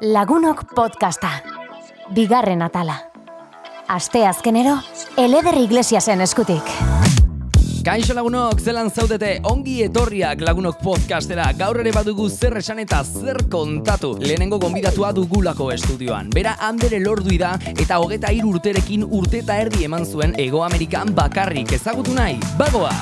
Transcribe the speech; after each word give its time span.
Lagunok 0.00 0.62
podcasta. 0.74 1.28
Bigarren 2.14 2.62
atala. 2.62 2.94
Aste 3.86 4.24
azkenero, 4.24 4.78
Eleder 5.20 5.58
Iglesiasen 5.60 6.22
eskutik. 6.24 6.64
Kaixo 7.84 8.14
lagunok, 8.16 8.62
zelan 8.64 8.88
zaudete, 8.88 9.34
ongi 9.44 9.82
etorriak 9.84 10.40
lagunok 10.40 10.80
podcastera, 10.80 11.50
gaur 11.52 11.82
ere 11.84 11.92
badugu 11.92 12.30
zer 12.30 12.56
esan 12.62 12.80
eta 12.80 13.02
zer 13.04 13.42
kontatu. 13.52 14.14
Lehenengo 14.24 14.56
gonbidatua 14.58 15.12
dugulako 15.12 15.68
estudioan. 15.76 16.32
Bera 16.32 16.56
handere 16.60 17.00
lordui 17.04 17.36
da 17.36 17.58
eta 17.76 18.00
hogeta 18.00 18.32
hir 18.32 18.48
urterekin 18.48 19.04
urte 19.04 19.44
eta 19.44 19.60
erdi 19.60 19.84
eman 19.84 20.08
zuen 20.08 20.32
Ego 20.40 20.64
Amerikan 20.64 21.12
bakarrik 21.12 21.76
ezagutu 21.76 22.16
nahi. 22.16 22.40
Bagoa! 22.56 22.96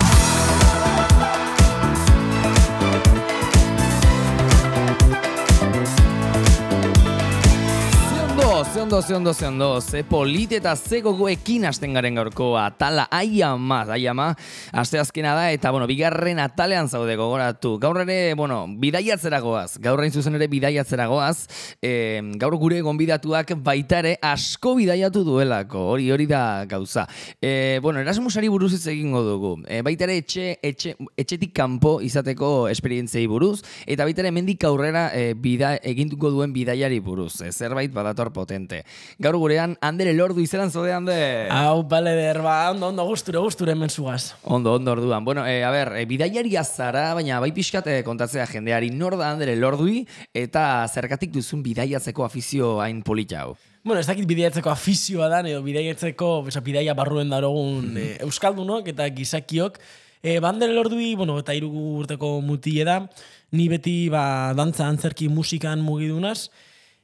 Ze 8.79 8.83
ondo, 8.83 9.03
ze 9.03 9.15
ondo, 9.15 9.35
ze 9.35 9.47
ondo, 9.47 9.81
ze 9.81 10.05
polit 10.05 10.53
eta 10.53 10.77
ze 10.77 11.01
gogoekin 11.03 11.65
hasten 11.67 11.95
garen 11.95 12.15
gaurko 12.15 12.53
atala, 12.57 13.09
aia 13.11 13.57
ma, 13.57 13.81
aia 13.91 14.13
ma, 14.15 14.29
aste 14.71 15.01
azkena 15.01 15.33
da, 15.35 15.49
eta, 15.51 15.73
bueno, 15.75 15.89
bigarren 15.91 16.39
atalean 16.39 16.87
zaude 16.87 17.17
gogoratu. 17.19 17.73
Gaur 17.83 17.99
ere, 18.05 18.35
bueno, 18.39 18.61
bidaiatzera 18.79 19.41
goaz, 19.43 19.81
gaur 19.83 19.99
hain 20.05 20.15
zuzen 20.15 20.39
ere 20.39 20.47
bidaiatzera 20.47 21.09
goaz, 21.11 21.49
e, 21.83 22.21
gaur 22.39 22.55
gure 22.55 22.79
gonbidatuak 22.87 23.57
baita 23.67 23.99
ere 23.99 24.13
asko 24.23 24.77
bidaiatu 24.79 25.25
duelako, 25.27 25.83
hori 25.97 26.13
hori 26.15 26.29
da 26.31 26.65
gauza. 26.71 27.09
E, 27.43 27.81
bueno, 27.83 27.99
Erasmusari 27.99 28.47
buruz 28.47 28.75
ez 28.79 28.87
egingo 28.95 29.25
dugu, 29.27 29.53
e, 29.67 29.83
baita 29.83 30.07
ere 30.07 30.21
etxe, 30.23 30.55
etxe, 30.63 30.95
etxetik 31.19 31.51
kanpo 31.57 31.97
izateko 31.99 32.69
esperientzei 32.71 33.27
buruz, 33.27 33.59
eta 33.91 34.07
baita 34.07 34.23
ere 34.23 34.31
mendik 34.39 34.63
aurrera 34.71 35.09
e, 35.19 35.35
bida, 35.35 35.75
egintuko 35.83 36.31
duen 36.31 36.55
bidaiari 36.55 37.03
buruz, 37.03 37.41
e, 37.43 37.51
zerbait 37.51 37.91
badator 37.91 38.31
potente. 38.69 38.85
Gaur 39.19 39.37
gurean, 39.37 39.77
Andere 39.81 40.13
Lordu 40.13 40.41
izelan 40.41 40.71
zode, 40.71 40.93
Ander? 40.93 41.51
Hau, 41.51 41.83
bale, 41.89 42.15
derba, 42.15 42.71
ondo, 42.71 42.89
ondo, 42.89 43.05
gusture, 43.05 43.39
gusture 43.39 43.73
hemen 43.73 43.91
zugaz. 43.91 44.35
Ondo, 44.43 44.75
ondo, 44.75 44.93
orduan. 44.93 45.25
Bueno, 45.25 45.47
e, 45.47 45.65
a 45.65 45.71
ber, 45.71 45.95
e, 45.97 46.05
bidaiari 46.07 46.57
azara, 46.57 47.15
baina 47.15 47.41
bai 47.41 47.53
pixkat 47.53 47.87
eh, 47.87 48.03
kontatzea 48.05 48.47
jendeari 48.47 48.91
nor 48.91 49.17
da 49.17 49.31
Andere 49.33 49.57
Lordui, 49.57 50.07
eta 50.35 50.87
zergatik 50.89 51.33
duzun 51.33 51.63
bidaiatzeko 51.63 52.25
afizio 52.25 52.79
hain 52.81 53.03
polita 53.03 53.43
hau. 53.43 53.57
Bueno, 53.85 54.01
ez 54.01 54.07
dakit 54.07 54.27
bidaiatzeko 54.29 54.71
afizioa 54.71 55.31
da, 55.33 55.41
edo 55.49 55.63
bidaiatzeko, 55.65 56.45
besa, 56.51 56.61
bidaia 56.61 56.95
barruen 56.95 57.31
darogun 57.31 57.95
mm 57.95 57.97
-hmm. 57.97 58.23
euskaldunok 58.27 58.89
eta 58.89 59.09
gizakiok. 59.09 59.79
E, 60.21 60.41
bandere 60.41 60.75
lordui, 60.75 61.15
bueno, 61.15 61.39
eta 61.39 61.55
irugu 61.55 62.01
urteko 62.03 62.41
mutie 62.43 62.85
da, 62.85 63.07
ni 63.53 63.69
beti 63.69 64.09
ba, 64.11 64.53
dantza 64.53 64.89
antzerki 64.89 65.29
musikan 65.29 65.81
mugidunaz, 65.81 66.51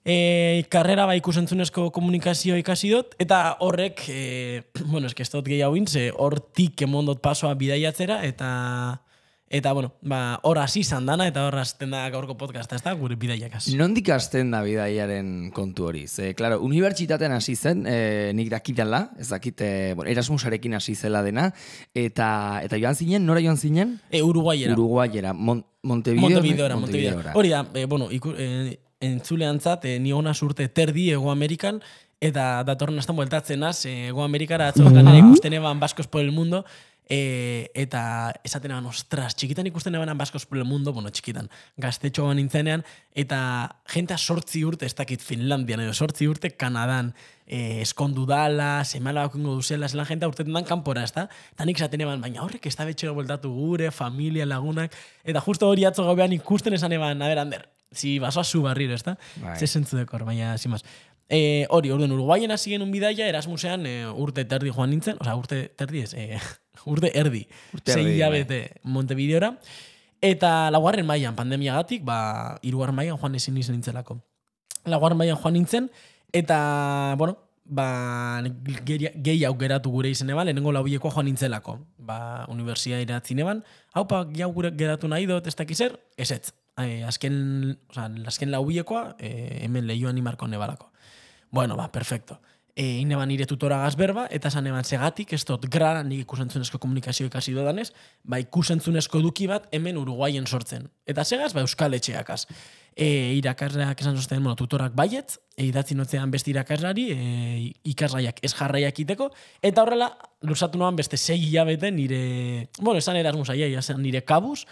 e, 0.04 0.64
karrera 0.68 1.06
ba 1.06 1.16
ikusentzunezko 1.16 1.88
komunikazio 1.90 2.58
ikasi 2.60 2.92
dut, 2.92 3.16
eta 3.18 3.56
horrek, 3.64 4.04
e, 4.08 4.62
bueno, 4.92 5.08
eski 5.08 5.24
ez 5.24 5.30
dut 5.32 5.48
gehiago 5.48 5.74
ze 5.88 6.10
hortik 6.12 6.82
emondot 6.82 7.20
pasoa 7.20 7.54
bidaiatzera, 7.54 8.22
eta 8.24 9.00
Eta, 9.54 9.72
bueno, 9.72 9.92
ba, 10.02 10.40
hor 10.42 10.58
hasi 10.58 10.80
izan 10.82 11.04
dana, 11.06 11.28
eta 11.28 11.44
hor 11.46 11.54
hasten 11.60 11.92
da 11.94 12.00
gaurko 12.10 12.34
podcasta, 12.34 12.74
ez 12.74 12.82
da, 12.82 12.94
gure 12.98 13.14
bidaiakaz. 13.20 13.68
Nondik 13.78 14.08
hasten 14.10 14.48
da 14.50 14.64
bidaiaren 14.64 15.52
kontu 15.54 15.86
hori? 15.86 16.06
Ze, 16.08 16.32
klaro, 16.34 16.58
unibertsitatean 16.64 17.36
hasi 17.36 17.54
zen, 17.54 17.84
e, 17.86 18.32
nik 18.34 18.48
dakitela, 18.50 19.04
ez 19.20 19.28
dakit, 19.28 19.60
e, 19.62 19.92
bueno, 19.94 20.10
Erasmusarekin 20.10 20.74
hasi 20.74 20.96
zela 20.96 21.22
dena, 21.22 21.50
eta 21.94 22.28
eta 22.64 22.80
joan 22.82 22.98
zinen, 22.98 23.28
nora 23.28 23.44
joan 23.44 23.60
zinen? 23.60 23.98
E, 24.10 24.24
Uruguayera. 24.26 24.74
Uruguayera, 24.74 25.36
Mon 25.36 25.62
Montevideo. 25.84 26.40
Montevideo, 26.40 26.80
Montevideo. 26.80 27.22
Hori 27.34 27.54
da, 27.54 27.66
e, 27.74 27.84
bueno, 27.84 28.10
iku, 28.10 28.32
e, 28.34 28.80
entzuleantzat, 29.04 29.84
e, 29.84 29.98
ni 30.00 30.12
ona 30.12 30.34
surte 30.34 30.68
terdi 30.68 31.10
Ego 31.12 31.30
Amerikan, 31.32 31.82
eta 32.24 32.64
datorren 32.64 32.98
astan 32.98 33.16
bueltatzen 33.18 33.62
az, 33.62 33.84
Ego 33.90 34.24
Amerikara 34.24 34.70
atzokan 34.72 35.08
ere 35.12 35.20
ikusten 35.20 35.52
eban 35.60 35.80
Baskos 35.80 36.06
por 36.08 36.22
el 36.22 36.32
Mundo, 36.32 36.64
e, 37.08 37.70
eta 37.76 38.32
esaten 38.44 38.72
eban, 38.72 38.86
ostras, 38.88 39.34
txikitan 39.36 39.68
ikusten 39.68 39.94
eban 39.94 40.16
Baskos 40.18 40.46
por 40.46 40.58
el 40.58 40.64
Mundo, 40.64 40.92
bueno, 40.92 41.10
txikitan, 41.12 41.50
gaztetxo 41.76 42.30
nintzenean, 42.34 42.84
eta 43.14 43.38
jentea 43.92 44.18
sortzi 44.18 44.64
urte, 44.64 44.86
ez 44.86 44.94
dakit 44.96 45.22
Finlandian, 45.22 45.84
edo 45.84 45.92
sortzi 45.92 46.28
urte 46.30 46.54
Kanadan, 46.56 47.12
e, 47.46 47.82
eskondu 47.84 48.24
dala, 48.26 48.84
semala 48.84 49.26
bakungo 49.28 49.58
duzela, 49.58 49.88
zelan 49.88 50.08
jentea 50.08 50.30
urtetan 50.32 50.56
dan 50.56 50.68
kanpora, 50.68 51.04
ez 51.04 51.12
da? 51.12 51.28
Eta 51.52 51.68
nik 51.68 51.80
esaten 51.80 52.06
eban, 52.06 52.24
baina 52.24 52.42
horrek 52.44 52.66
ez 52.70 52.76
da 52.78 52.88
betxero 52.88 53.14
bueltatu 53.18 53.52
gure, 53.52 53.90
familia, 53.92 54.48
lagunak, 54.48 54.96
eta 55.24 55.44
justo 55.44 55.68
hori 55.68 55.84
atzo 55.84 56.08
gaubean 56.08 56.32
ikusten 56.32 56.80
esan 56.80 56.96
eban, 56.96 57.20
a 57.20 57.28
ber, 57.28 57.44
Ander, 57.44 57.68
si 57.94 58.18
baso 58.18 58.40
a 58.40 58.44
su 58.44 58.62
barriro, 58.62 58.94
ezta? 58.94 59.18
Bai. 59.36 59.58
Ze 59.58 59.66
sentzu 59.66 59.96
dekor, 59.96 60.24
baina, 60.24 60.58
sin 60.58 60.70
más. 60.70 60.84
Eh, 61.28 61.66
hori, 61.70 61.90
orden 61.90 62.12
Uruguayen 62.12 62.50
hasi 62.50 62.76
un 62.76 62.90
bidaia, 62.92 63.26
Erasmusean 63.26 63.86
e, 63.86 64.06
urte 64.06 64.44
terdi 64.44 64.70
joan 64.70 64.90
nintzen, 64.90 65.16
o 65.18 65.24
sea, 65.24 65.36
urte 65.36 65.70
terdi 65.72 66.02
ez, 66.04 66.12
e, 66.12 66.38
urte 66.92 67.10
erdi, 67.16 67.46
urte 67.72 67.94
zei 67.96 68.18
jabete 68.18 68.58
bai. 68.60 68.80
Montevideora, 68.92 69.54
eta 70.20 70.70
laugarren 70.70 71.06
mailan 71.08 71.36
pandemiagatik, 71.36 72.04
ba, 72.04 72.58
irugarren 72.62 72.96
mailan 72.96 73.16
joan 73.16 73.34
ezin 73.40 73.56
nintzen 73.56 73.78
nintzelako. 73.78 74.18
Laugarren 74.84 75.16
mailan 75.16 75.40
joan 75.40 75.56
nintzen, 75.56 75.88
eta, 76.28 76.58
bueno, 77.16 77.38
ba, 77.64 78.44
gehi 78.84 79.46
hau 79.48 79.54
geratu 79.56 79.94
gure 79.94 80.12
izen 80.12 80.28
eban, 80.28 80.44
lehenengo 80.44 80.76
laubieko 80.76 81.08
joan 81.08 81.30
nintzelako. 81.30 81.78
Ba, 81.96 82.44
universia 82.52 83.00
iratzen 83.00 83.40
eban, 83.40 83.64
haupa, 83.96 84.26
gehi 84.28 84.44
hau 84.44 84.52
geratu 84.76 85.08
nahi 85.08 85.24
dut, 85.30 85.48
ez 85.48 85.56
dakizer, 85.56 85.96
ez 86.20 86.30
eh, 86.82 87.04
azken, 87.04 87.78
o 87.88 87.94
sea, 87.94 88.10
azken 88.26 88.50
laubiekoa 88.50 89.16
eh, 89.18 89.60
hemen 89.62 89.86
lehioan 89.86 90.18
imarko 90.18 90.48
nebalako. 90.48 90.90
Bueno, 91.50 91.76
ba, 91.76 91.92
perfecto. 91.92 92.40
E, 92.74 92.98
ine 92.98 93.14
ban 93.14 93.28
nire 93.30 93.46
tutora 93.46 93.76
gazberba, 93.84 94.24
eta 94.34 94.50
zan 94.50 94.66
eban 94.66 94.82
segatik, 94.82 95.30
ez 95.36 95.44
dut 95.46 95.68
grara 95.70 96.02
nik 96.02 96.24
ikusentzunezko 96.24 96.80
komunikazio 96.82 97.28
ikasi 97.28 97.52
dodanez, 97.54 97.92
ba 98.26 98.40
ikusentzunezko 98.42 99.20
duki 99.22 99.46
bat 99.46 99.68
hemen 99.70 100.00
Uruguayen 100.00 100.48
sortzen. 100.50 100.88
Eta 101.06 101.22
segaz, 101.22 101.52
ba, 101.54 101.62
Euskal 101.62 101.94
Etxeakaz. 101.94 102.48
E, 102.96 103.06
irakasleak 103.38 104.02
esan 104.02 104.18
zozten, 104.18 104.42
bueno, 104.42 104.56
tutorak 104.58 104.94
baiet, 104.98 105.36
e, 105.54 105.68
idatzi 105.68 105.94
notzean 105.94 106.34
beste 106.34 106.50
irakaslari, 106.50 107.06
e, 107.14 107.70
ikasraiak 107.94 108.42
ez 108.42 108.50
jarraiak 108.54 108.98
iteko, 109.06 109.30
eta 109.62 109.86
horrela, 109.86 110.10
lusatu 110.42 110.78
noan 110.78 110.98
beste 110.98 111.16
segi 111.16 111.52
hilabete 111.52 111.92
nire, 111.94 112.70
bueno, 112.80 112.98
esan 112.98 113.18
erasmus 113.22 113.54
aia, 113.54 113.70
nire 113.98 114.24
kabuz, 114.26 114.64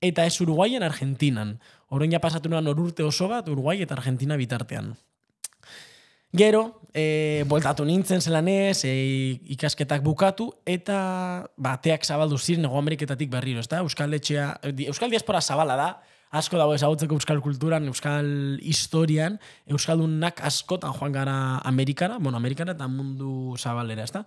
eta 0.00 0.26
ez 0.26 0.40
Uruguayen 0.40 0.82
Argentinan. 0.82 1.58
Orain 1.88 2.12
ja 2.12 2.20
pasatu 2.20 2.48
noan 2.48 2.68
urte 2.68 3.04
oso 3.04 3.28
bat 3.28 3.48
Uruguai 3.48 3.80
eta 3.82 3.94
Argentina 3.94 4.36
bitartean. 4.36 4.94
Gero, 6.36 6.82
e, 6.92 7.44
boltatu 7.48 7.86
nintzen 7.88 8.20
zelan 8.20 8.50
ez, 8.52 8.84
e, 8.84 8.92
ikasketak 9.56 10.02
bukatu, 10.04 10.50
eta 10.68 11.48
bateak 11.56 12.04
zabaldu 12.04 12.36
ziren 12.36 12.68
ego 12.68 12.76
Ameriketatik 12.76 13.30
berriro, 13.32 13.62
ezta? 13.64 13.80
Euskal 13.80 14.12
etxea, 14.12 14.50
Euskal 14.90 15.08
diaspora 15.08 15.40
zabala 15.40 15.76
da, 15.80 15.88
asko 16.30 16.60
dago 16.60 16.74
ezagutzeko 16.76 17.16
euskal 17.16 17.40
kulturan, 17.40 17.88
euskal 17.88 18.28
historian, 18.60 19.38
euskaldunak 19.72 20.42
askotan 20.44 20.92
joan 20.92 21.16
gara 21.16 21.36
Amerikara, 21.64 22.18
bueno, 22.20 22.36
Amerikara 22.36 22.76
eta 22.76 22.88
mundu 22.92 23.56
zabalera, 23.56 24.04
ezta? 24.04 24.24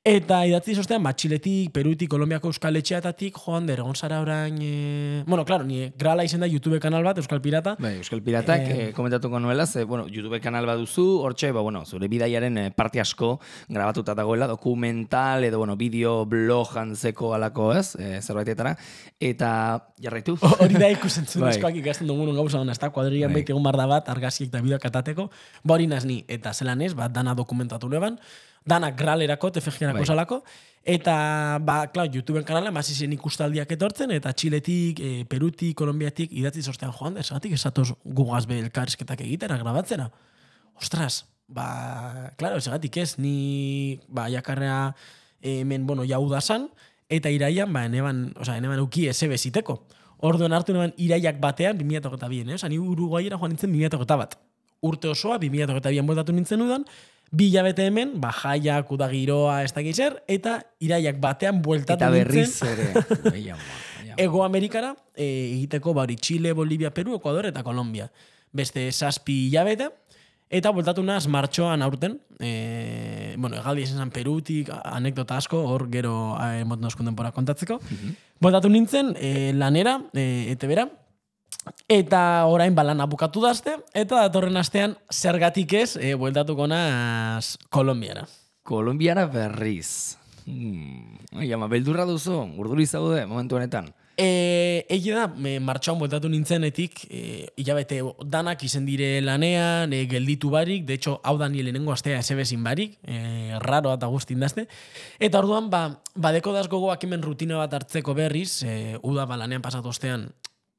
Eta 0.00 0.38
idatzi 0.48 0.72
zostean, 0.80 1.02
bat, 1.04 1.18
Txiletik, 1.20 1.74
Perutik, 1.76 2.08
Kolombiako 2.08 2.48
Euskal 2.48 2.78
Etxeatatik, 2.78 3.36
joan 3.36 3.66
der, 3.68 3.82
egon 3.82 3.92
zara 3.92 4.22
orain... 4.22 4.54
E... 4.56 5.24
Bueno, 5.26 5.44
claro, 5.44 5.66
ni 5.68 5.90
grala 6.00 6.24
izen 6.24 6.40
da 6.40 6.48
YouTube 6.48 6.80
kanal 6.80 7.04
bat, 7.04 7.20
Euskal 7.20 7.42
Pirata. 7.44 7.74
Bai, 7.76 7.98
Euskal 7.98 8.22
Piratak, 8.24 8.64
e... 8.64 8.78
eh, 8.86 8.94
komentatuko 8.96 9.36
nuela, 9.44 9.66
ze, 9.68 9.84
bueno, 9.84 10.06
YouTube 10.08 10.40
kanal 10.40 10.64
bat 10.64 10.80
duzu, 10.80 11.04
hortxe, 11.20 11.52
ba, 11.52 11.60
bueno, 11.60 11.84
zure 11.84 12.08
bidaiaren 12.08 12.56
eh, 12.56 12.64
parte 12.72 13.04
asko 13.04 13.34
grabatuta 13.68 14.16
dagoela, 14.16 14.48
dokumental, 14.48 15.44
edo, 15.44 15.60
bueno, 15.60 15.76
bideo, 15.76 16.24
blog, 16.24 16.72
antzeko 16.80 17.34
alako, 17.36 17.74
ez, 17.76 17.92
e, 18.00 18.24
zerbaitetara, 18.24 18.78
eta 19.20 19.54
jarraitu. 20.00 20.40
Hori 20.56 20.80
da 20.80 20.88
ikusentzun 20.96 21.42
bai. 21.44 21.58
eskoak 21.58 21.76
ikasten 21.84 22.08
dugun 22.08 22.32
gauza 22.40 22.64
hona, 22.64 22.72
ez 22.72 22.80
da, 22.80 22.88
kuadrian 22.88 23.36
bai. 23.36 23.44
egon 23.44 23.68
barda 23.68 23.84
bat, 23.98 24.08
argaziek 24.08 24.48
da 24.48 24.64
bideoak 24.64 24.88
atateko, 24.94 25.28
ba 25.60 25.76
hori 25.76 25.92
nazni, 25.92 26.22
eta 26.24 26.56
zelan 26.56 26.88
ez, 26.88 26.94
ba, 26.96 27.12
dana 27.12 27.36
dokumentatu 27.36 27.92
neban, 27.92 28.16
dana 28.66 28.90
gralerako, 28.90 29.50
tefegiarako 29.50 30.04
bai. 30.04 30.40
Eta, 30.80 31.14
ba, 31.60 31.82
klar, 31.92 32.08
YouTubeen 32.08 32.44
kanala, 32.48 32.70
masi 32.72 32.94
zen 32.94 33.12
ikustaldiak 33.12 33.68
etortzen, 33.76 34.14
eta 34.16 34.32
Txiletik, 34.32 35.00
e, 35.04 35.24
Perutik, 35.28 35.74
Kolombiatik, 35.76 36.32
idatzi 36.32 36.62
zostean 36.64 36.94
joan, 36.96 37.18
esatik 37.20 37.52
esatoz 37.52 37.90
gugaz 38.02 38.46
be 38.48 38.56
elkarrizketak 38.64 39.20
egitera, 39.26 39.58
grabatzera. 39.60 40.08
Ostras, 40.80 41.26
ba, 41.52 42.32
klaro, 42.40 42.56
esatik 42.62 42.96
ez, 43.02 43.18
ni, 43.20 44.00
ba, 44.08 44.30
jakarrea 44.32 44.94
hemen, 45.42 45.86
bueno, 45.86 46.06
jau 46.08 46.22
da 46.30 46.40
san, 46.40 46.70
eta 47.12 47.28
iraian, 47.28 47.68
ba, 47.72 47.84
eneban, 47.84 48.30
oza, 48.40 48.56
eneban 48.56 48.80
uki 48.80 49.10
eze 49.12 49.28
beziteko. 49.28 49.82
Orduan 50.24 50.56
hartu 50.56 50.72
neban 50.72 50.96
iraiak 51.00 51.40
batean, 51.40 51.76
2008 51.80 52.48
eh? 52.48 52.56
Osa, 52.56 52.68
ni 52.68 52.78
Uruguayera 52.80 53.36
joan 53.40 53.52
nintzen 53.52 53.72
2008 53.72 54.18
bat. 54.20 54.36
Urte 54.80 55.12
osoa, 55.12 55.36
2008 55.40 56.00
an 56.00 56.36
nintzen 56.36 56.64
udan, 56.64 56.84
bi 57.30 57.46
hilabete 57.50 57.86
hemen, 57.86 58.16
ba, 58.20 58.32
jaiak, 58.34 58.90
udagiroa, 58.90 59.62
ez 59.64 59.72
da 59.74 59.82
zer, 59.92 60.18
eta 60.28 60.60
iraiak 60.82 61.20
batean 61.22 61.62
bueltatu 61.62 62.02
eta 62.02 62.10
berriz 62.10 62.62
ere. 62.66 63.54
Ego 64.20 64.42
Amerikara, 64.44 64.94
e, 65.14 65.54
egiteko 65.54 65.94
bari 65.94 66.16
Chile, 66.16 66.52
Bolivia, 66.52 66.90
Peru, 66.90 67.14
Ecuador 67.14 67.46
eta 67.46 67.62
Kolombia. 67.62 68.10
beste 68.52 68.90
zazpi 68.90 69.46
hilabete, 69.46 69.86
eta 70.50 70.72
bueltatu 70.74 71.04
naz 71.06 71.28
martxoan 71.30 71.82
aurten, 71.86 72.16
e, 72.40 73.34
bueno, 73.38 73.56
egaldi 73.60 73.84
esan 73.86 74.02
zen 74.02 74.10
Perutik, 74.10 74.72
anekdota 74.82 75.36
asko, 75.38 75.60
hor 75.70 75.86
gero 75.92 76.34
e, 76.42 76.64
moten 76.64 76.88
oskun 76.90 77.06
denpora 77.06 77.30
kontatzeko. 77.30 77.78
Bueltatu 78.42 78.68
nintzen 78.68 79.14
e, 79.14 79.52
lanera, 79.54 80.00
e, 80.12 80.50
ete 80.50 80.66
bera, 80.66 80.88
eta 81.88 82.46
orain 82.46 82.74
balan 82.74 83.02
bukatu 83.10 83.42
dazte, 83.42 83.76
eta 83.94 84.22
datorren 84.26 84.56
astean 84.56 84.96
zergatik 85.10 85.72
ez, 85.74 85.96
e, 85.96 86.14
bueltatuko 86.14 86.66
naz 86.70 87.56
Kolombiara. 87.68 88.26
Kolombiara 88.62 89.26
berriz. 89.26 90.16
Hmm. 90.46 91.18
Ai, 91.36 91.50
beldurra 91.70 92.04
duzu, 92.08 92.38
urduri 92.58 92.86
zaude, 92.86 93.26
momentu 93.26 93.56
honetan. 93.56 93.92
E, 94.20 94.84
Egi 94.92 95.14
da, 95.14 95.28
me, 95.32 95.54
martxoan 95.64 95.96
bueltatu 96.00 96.28
nintzenetik, 96.28 97.06
e, 97.08 97.20
hilabete 97.56 98.02
danak 98.28 98.60
izen 98.66 98.84
dire 98.84 99.22
lanean, 99.24 99.94
e, 99.96 100.02
gelditu 100.10 100.50
barik, 100.52 100.84
de 100.84 100.98
hecho, 100.98 101.20
hau 101.24 101.38
da 101.40 101.48
nire 101.48 101.70
lehenengo 101.70 101.94
astea 101.94 102.18
esebezin 102.20 102.64
barik, 102.64 102.98
e, 103.00 103.56
raro 103.64 103.94
eta 103.94 104.10
guztin 104.12 104.44
dazte. 104.44 104.66
Eta 105.18 105.40
orduan, 105.40 105.70
ba, 105.72 106.02
badeko 106.14 106.52
daz 106.52 106.66
gogoak 106.68 107.06
hemen 107.08 107.24
rutina 107.24 107.62
bat 107.62 107.78
hartzeko 107.78 108.12
berriz, 108.18 108.62
e, 108.62 108.98
uda 109.00 109.24
ba 109.24 109.40
lanean 109.40 109.64
pasatu 109.64 109.88
ostean, 109.88 110.28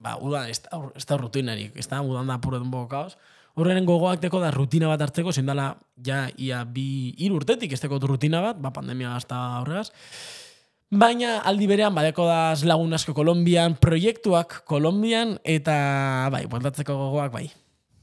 ba, 0.02 0.18
uda 0.18 0.48
ez 0.50 0.60
da, 0.66 0.82
ez 0.98 1.06
da 1.06 1.18
rutinarik, 1.20 1.78
ez 1.78 1.88
da, 1.88 2.02
udan 2.02 2.28
da 2.28 2.40
apuro 2.40 2.60
den 2.60 2.72
boko 2.74 2.90
kaos. 2.92 3.16
Horren 3.60 3.86
gogoak 3.86 4.22
deko 4.24 4.40
da 4.40 4.52
rutina 4.54 4.88
bat 4.88 5.02
hartzeko, 5.04 5.34
zein 5.36 5.50
dela, 5.50 5.74
ja, 6.06 6.26
ia 6.40 6.64
bi 6.66 7.14
hiru 7.20 7.42
urtetik 7.42 7.74
ez 7.76 7.82
rutina 7.84 8.42
bat, 8.42 8.62
ba, 8.62 8.72
pandemia 8.72 9.12
gazta 9.14 9.60
horregaz. 9.62 9.92
Baina 10.92 11.40
aldi 11.48 11.68
berean 11.68 11.96
badeko 11.96 12.26
daz 12.28 12.66
lagun 12.68 12.94
asko 12.94 13.14
Kolombian, 13.14 13.78
proiektuak 13.80 14.64
Kolombian, 14.68 15.38
eta 15.44 16.28
bai, 16.32 16.46
bueltatzeko 16.48 16.96
gogoak 16.96 17.32
bai. 17.32 17.46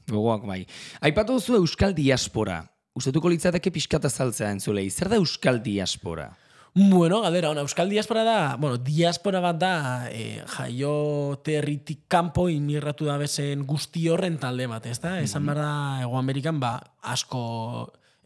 Gogoak 0.09 0.45
bai. 0.49 0.63
Aipatu 1.01 1.37
duzu 1.37 1.59
Euskal 1.59 1.93
Diaspora. 1.93 2.63
Ustetuko 2.97 3.29
litzateke 3.29 3.69
pixkat 3.71 4.05
azaltzea 4.09 4.49
entzulei. 4.55 4.89
Zer 4.89 5.09
da 5.11 5.19
Euskal 5.21 5.61
Diaspora? 5.61 6.31
Bueno, 6.73 7.21
galdera, 7.21 7.49
ona, 7.49 7.61
Euskal 7.61 7.89
Diaspora 7.89 8.23
da, 8.23 8.55
bueno, 8.55 8.77
diaspora 8.77 9.39
bat 9.41 9.57
da, 9.57 9.73
e, 10.13 10.43
jaio 10.45 11.39
territik 11.43 12.03
kanpo 12.07 12.45
inmigratu 12.49 13.09
da 13.09 13.17
bezen 13.17 13.65
guzti 13.65 14.05
horren 14.09 14.37
talde 14.37 14.67
bat, 14.69 14.85
ez 14.85 14.99
da? 15.01 15.15
Esan 15.19 15.49
behar 15.49 15.63
da, 15.63 15.71
Ego 16.05 16.19
Amerikan, 16.19 16.59
ba, 16.61 16.75
asko, 17.01 17.41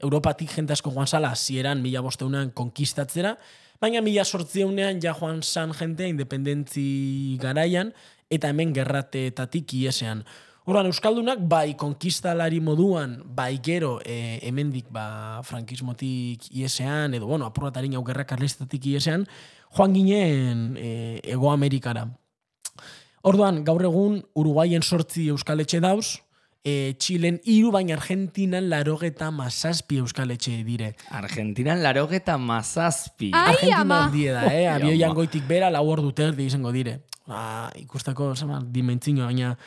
Europatik 0.04 0.52
jente 0.52 0.76
asko 0.76 0.92
joan 0.92 1.08
zala, 1.08 1.32
zieran 1.40 1.82
mila 1.82 2.04
bosteunean 2.04 2.52
konkistatzera, 2.52 3.38
baina 3.80 4.04
mila 4.04 4.26
sortzeunean 4.28 5.00
ja 5.02 5.16
joan 5.16 5.40
zan 5.42 5.72
jente 5.78 6.10
independentzi 6.12 7.38
garaian, 7.40 7.94
eta 8.30 8.52
hemen 8.52 8.74
gerrateetatik 8.76 9.72
iesean. 9.80 10.26
Horan, 10.64 10.88
Euskaldunak, 10.88 11.42
bai, 11.44 11.74
konkistalari 11.76 12.62
moduan, 12.64 13.18
bai 13.36 13.58
gero, 13.60 13.98
e, 14.08 14.40
hemendik, 14.48 14.86
ba, 14.96 15.42
frankismotik 15.44 16.46
iesean, 16.56 17.18
edo, 17.18 17.28
bueno, 17.28 17.50
apurratarin 17.50 17.98
hau 18.00 18.04
gerra 18.08 18.24
karlistetatik 18.24 18.88
iesean, 18.94 19.26
joan 19.76 19.98
ginen 19.98 20.64
e, 20.80 21.20
Ego 21.36 21.52
Amerikara. 21.52 22.06
Orduan, 23.28 23.60
gaur 23.68 23.84
egun, 23.84 24.22
Uruguaien 24.40 24.88
sortzi 24.88 25.28
Euskaletxe 25.36 25.84
dauz, 25.84 26.24
e, 26.64 26.96
Txilen 26.96 27.42
iru, 27.44 27.76
baina 27.76 28.00
Argentinan 28.00 28.72
larogeta 28.72 29.34
mazazpi 29.36 30.00
Euskaletxe 30.00 30.64
dire. 30.64 30.94
Argentinan 31.12 31.84
larogeta 31.84 32.40
mazazpi. 32.40 33.34
Ai, 33.36 33.50
Argentina 33.52 33.84
ama. 33.84 34.04
da, 34.08 34.48
eh? 34.48 34.68
Abioian 34.80 35.12
goitik 35.12 35.44
bera, 35.44 35.68
lau 35.70 35.90
ordu 35.92 36.16
terdi 36.16 36.48
izango 36.48 36.72
dire. 36.72 37.02
Ah, 37.28 37.68
ikustako, 37.76 38.32
zama, 38.40 38.64
dimentzino, 38.64 39.28
baina... 39.28 39.58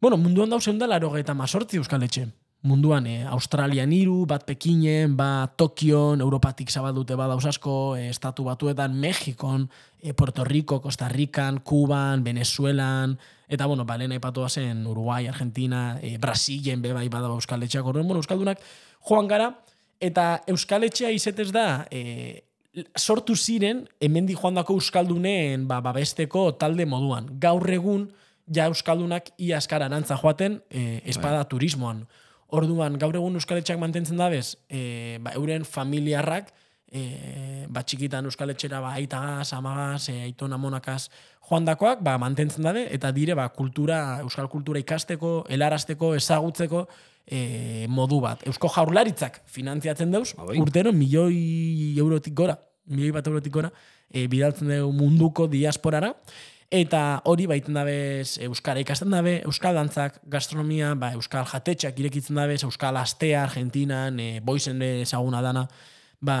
Bueno, 0.00 0.16
munduan 0.16 0.48
dauzen 0.48 0.78
da 0.80 0.86
laro 0.88 1.10
eta 1.20 1.34
mazortzi 1.36 1.76
euskaletxe. 1.76 2.22
Munduan, 2.64 3.06
eh, 3.06 3.24
Australian 3.28 3.92
iru, 3.92 4.24
bat 4.28 4.46
Pekinen, 4.48 5.12
bat 5.16 5.58
Tokion, 5.60 6.20
Europatik 6.24 6.70
zabaldute 6.70 7.14
bat 7.16 7.30
asko, 7.30 7.96
eh, 7.96 8.08
Estatu 8.08 8.44
Batuetan, 8.44 8.98
Mexikon, 8.98 9.68
eh, 10.00 10.14
Puerto 10.14 10.44
Rico, 10.44 10.80
Costa 10.80 11.08
Rican, 11.08 11.60
Kuban, 11.60 12.24
Venezuelan, 12.24 13.18
eta, 13.46 13.66
bueno, 13.66 13.84
balen 13.84 14.12
aipatu 14.12 14.48
zen 14.48 14.86
Uruguai, 14.86 15.26
Argentina, 15.26 15.98
eh, 16.00 16.16
Brasilen 16.18 16.80
bebai 16.80 17.08
badaba 17.08 17.34
euskaletxeak, 17.34 17.84
horren, 17.84 18.06
bueno, 18.06 18.20
euskaldunak 18.20 18.58
joan 19.06 19.28
gara, 19.28 19.60
eta 20.00 20.42
euskaletxea 20.46 21.10
izetez 21.10 21.52
da, 21.52 21.86
eh, 21.90 22.44
sortu 22.96 23.36
ziren, 23.36 23.86
hemendi 24.00 24.34
joandako 24.34 24.74
euskaldunen 24.74 25.68
ba, 25.68 25.80
babesteko 25.80 26.54
talde 26.54 26.86
moduan. 26.86 27.26
Gaur 27.38 27.68
egun, 27.70 28.12
ja 28.54 28.66
euskaldunak 28.70 29.30
ia 29.38 29.56
askara 29.58 29.86
arantza 29.86 30.16
joaten 30.20 30.60
e, 30.70 31.00
espada 31.04 31.44
turismoan. 31.48 32.06
Orduan, 32.50 32.96
gaur 32.98 33.14
egun 33.14 33.38
euskaletxeak 33.38 33.78
mantentzen 33.78 34.18
dabez, 34.18 34.56
e, 34.68 35.18
ba, 35.22 35.30
euren 35.38 35.62
familiarrak, 35.64 36.48
e, 36.90 37.66
ba, 37.70 37.84
txikitan 37.86 38.26
euskaletxera 38.26 38.80
ba, 38.82 38.96
aitagaz, 38.98 39.52
amagaz, 39.54 40.08
e, 40.10 40.16
aiton 40.26 40.52
amonakaz 40.56 41.04
joandakoak, 41.46 42.02
ba, 42.02 42.16
mantentzen 42.18 42.66
dabe, 42.66 42.88
eta 42.90 43.12
dire, 43.14 43.36
ba, 43.38 43.46
kultura, 43.54 44.18
euskal 44.24 44.50
kultura 44.50 44.82
ikasteko, 44.82 45.44
helarazteko, 45.48 46.16
ezagutzeko, 46.18 46.88
e, 47.30 47.86
modu 47.88 48.18
bat. 48.24 48.42
Eusko 48.50 48.68
jaurlaritzak 48.74 49.42
finantziatzen 49.46 50.10
deuz, 50.10 50.34
Ah, 50.36 50.48
bai. 50.50 50.58
urtero 50.58 50.90
milioi 50.92 51.94
eurotik 51.98 52.34
gora, 52.34 52.58
milioi 52.90 53.12
bat 53.14 53.26
eurotik 53.30 53.52
gora, 53.54 53.70
e, 54.10 54.26
bidaltzen 54.26 54.66
dugu 54.74 54.92
munduko 54.92 55.46
diasporara, 55.46 56.16
eta 56.70 57.20
hori 57.26 57.48
baiten 57.50 57.74
dabez 57.74 58.38
euskara 58.46 58.80
ikasten 58.80 59.10
dabe, 59.10 59.40
euskal 59.44 59.74
dantzak, 59.74 60.20
gastronomia, 60.30 60.94
ba, 60.94 61.12
euskal 61.18 61.46
jatetxak 61.50 61.98
irekitzen 61.98 62.38
dabez, 62.38 62.62
euskal 62.64 62.96
astea, 62.96 63.42
Argentinan, 63.42 64.20
e, 64.22 64.38
boizen 64.40 64.82
ezaguna 64.82 65.42
dana, 65.42 65.66
ba, 66.22 66.36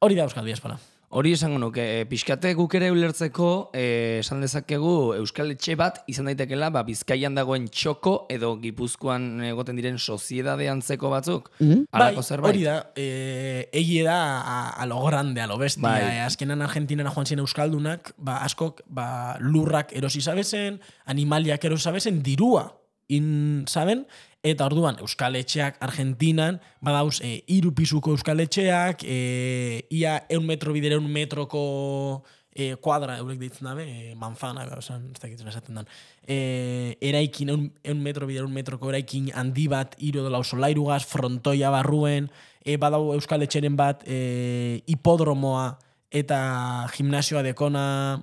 hori 0.00 0.16
da 0.16 0.24
euskal 0.24 0.48
diaspora. 0.48 0.78
Hori 1.08 1.30
esango 1.32 1.56
nuke, 1.56 1.80
e, 1.80 2.04
pixkate 2.04 2.50
guk 2.52 2.74
ere 2.76 2.90
ulertzeko, 2.92 3.70
e, 3.72 4.18
esan 4.20 4.42
dezakegu 4.44 5.14
Euskal 5.16 5.54
Etxe 5.54 5.72
bat 5.80 6.02
izan 6.12 6.28
daitekela, 6.28 6.68
ba, 6.74 6.82
Bizkaian 6.84 7.38
dagoen 7.38 7.64
txoko 7.72 8.26
edo 8.28 8.50
Gipuzkoan 8.60 9.40
egoten 9.48 9.80
diren 9.80 9.96
soziedade 9.96 10.68
antzeko 10.68 11.08
batzuk. 11.14 11.48
Halako 11.96 12.24
zerbait. 12.26 12.52
Hori 12.52 12.66
da, 12.66 12.76
e, 12.92 13.68
egie 13.72 14.02
da 14.04 14.18
a, 14.42 14.58
a 14.76 14.88
lo 14.90 15.00
grande, 15.06 15.40
a 15.40 15.48
lo 15.48 15.56
bestia. 15.56 15.86
Bai. 15.86 16.02
E, 16.10 16.20
azkenan 16.26 16.66
Argentinara 16.66 17.14
joan 17.14 17.30
ziren 17.30 17.46
euskaldunak, 17.46 18.12
ba, 18.20 18.42
askok 18.44 18.84
ba, 18.92 19.08
lurrak 19.40 19.96
erosi 19.96 20.20
zabezen, 20.20 20.76
animaliak 21.08 21.64
erosi 21.64 21.88
zabezen, 21.88 22.20
dirua 22.26 22.68
in 23.08 23.64
saben, 23.66 24.04
eta 24.42 24.66
orduan 24.66 24.98
euskaletxeak 25.02 25.78
Argentinan, 25.82 26.60
badauz, 26.84 27.20
e, 27.26 27.42
iru 27.50 27.72
pisuko 27.74 28.14
euskaletxeak, 28.14 29.02
e, 29.04 29.86
ia 29.90 30.20
eun 30.30 30.46
metro 30.46 30.72
bidere 30.72 30.98
eun 30.98 31.08
metroko 31.10 32.24
e, 32.54 32.74
kuadra, 32.82 33.18
eurek 33.22 33.40
deitzen 33.40 33.68
dabe, 33.70 33.86
e, 33.86 34.14
manzana, 34.18 34.66
osan, 34.78 35.08
ez 35.14 35.22
dakit 35.22 35.42
esaten 35.46 35.80
dan. 35.80 35.90
E, 36.22 36.96
eraikin, 37.10 37.50
eun, 37.54 37.66
eun 37.82 38.00
metro 38.02 38.28
bidere 38.30 38.46
eun 38.46 38.54
metroko 38.54 38.90
eraikin 38.92 39.32
handi 39.34 39.68
bat, 39.70 39.98
iru 39.98 40.22
edo 40.22 40.32
lausolairugaz, 40.34 41.02
frontoia 41.06 41.72
barruen, 41.74 42.30
e, 42.62 42.78
badau 42.78 43.12
euskaletxeren 43.16 43.78
bat, 43.78 44.06
e, 44.06 44.82
hipodromoa, 44.90 45.70
eta 46.10 46.88
gimnasioa 46.94 47.42
dekona, 47.44 47.82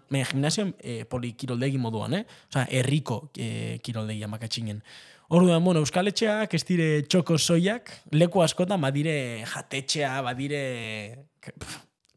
me, 0.10 0.24
gimnasio 0.25 0.72
e, 0.79 1.03
polikiroldegi 1.10 1.77
moduan, 1.77 2.15
eh? 2.17 2.24
Osa, 2.50 2.65
herriko 2.65 3.27
e, 3.38 3.77
kiroldegia 3.86 4.29
makatxinen. 4.31 4.81
Orduan, 5.29 5.63
bueno, 5.63 5.82
euskaletxeak, 5.82 6.53
ez 6.53 6.63
dire 6.67 6.88
txoko 7.10 7.38
soiak, 7.41 7.89
leku 8.13 8.44
askotan, 8.46 8.82
badire 8.82 9.44
jatetxea, 9.50 10.20
badire... 10.25 10.62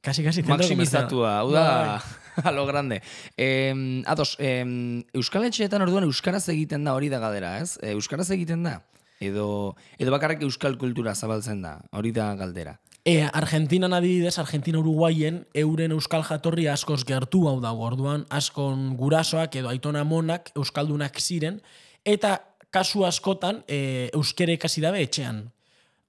Kasi, 0.04 0.22
kasi, 0.24 0.42
zentro 0.42 0.56
Maximizatua, 0.56 1.38
hau 1.40 1.48
Bai. 1.50 1.62
da, 1.62 2.02
a 2.48 2.52
lo 2.52 2.66
grande. 2.66 3.00
Eh, 3.36 4.02
ados, 4.06 4.36
eh, 4.38 4.64
Euskal 5.12 5.48
Etxeetan 5.48 5.82
orduan 5.82 6.04
Euskaraz 6.04 6.46
egiten 6.52 6.84
da 6.84 6.94
hori 6.94 7.08
da 7.08 7.18
galdera, 7.18 7.56
ez? 7.62 7.78
Eh, 7.82 7.94
Euskaraz 7.96 8.28
egiten 8.36 8.62
da? 8.62 8.78
Edo, 9.20 9.74
edo 9.98 10.14
bakarrik 10.14 10.44
Euskal 10.46 10.78
kultura 10.78 11.16
zabaltzen 11.16 11.64
da, 11.64 11.78
hori 11.90 12.12
da 12.14 12.30
galdera. 12.38 12.76
E, 13.08 13.22
Argentinan 13.24 13.94
adibidez, 13.96 14.36
Argentina 14.38 14.78
Uruguaien, 14.82 15.46
euren 15.56 15.94
euskal 15.96 16.26
jatorri 16.28 16.66
askoz 16.68 17.06
gertu 17.08 17.46
hau 17.48 17.56
dago. 17.62 17.86
Orduan, 17.86 18.26
askon 18.28 18.90
gurasoak 19.00 19.56
edo 19.56 19.70
aitona 19.72 20.04
monak 20.04 20.52
euskaldunak 20.58 21.16
ziren, 21.22 21.62
eta 22.04 22.36
kasu 22.70 23.04
askotan 23.08 23.62
e, 23.66 24.10
euskera 24.14 24.54
ikasi 24.56 24.84
dabe 24.84 25.02
etxean. 25.04 25.46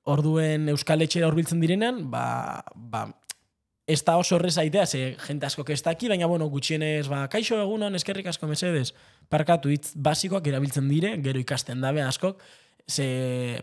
Orduen 0.10 0.70
euskal 0.74 1.06
etxera 1.06 1.28
horbiltzen 1.30 1.62
direnean, 1.62 2.06
ba, 2.12 2.63
ba, 2.75 3.06
ez 3.89 4.01
da 4.06 4.18
oso 4.22 4.38
errez 4.38 4.56
aitea, 4.62 4.86
ze 4.86 5.16
jente 5.25 5.48
asko 5.48 5.66
ez 5.74 5.82
daki, 5.84 6.10
baina 6.10 6.28
bueno, 6.30 6.50
gutxienez, 6.50 7.08
ba, 7.10 7.24
kaixo 7.28 7.58
egunon, 7.62 7.96
eskerrik 7.98 8.28
asko 8.30 8.48
mesedez, 8.48 8.92
parkatu 9.30 9.72
hitz 9.74 9.94
basikoak 9.96 10.48
erabiltzen 10.48 10.89
dire, 10.89 11.16
gero 11.25 11.42
ikasten 11.42 11.82
dabe 11.82 12.04
askok, 12.06 12.44
ze, 12.89 13.08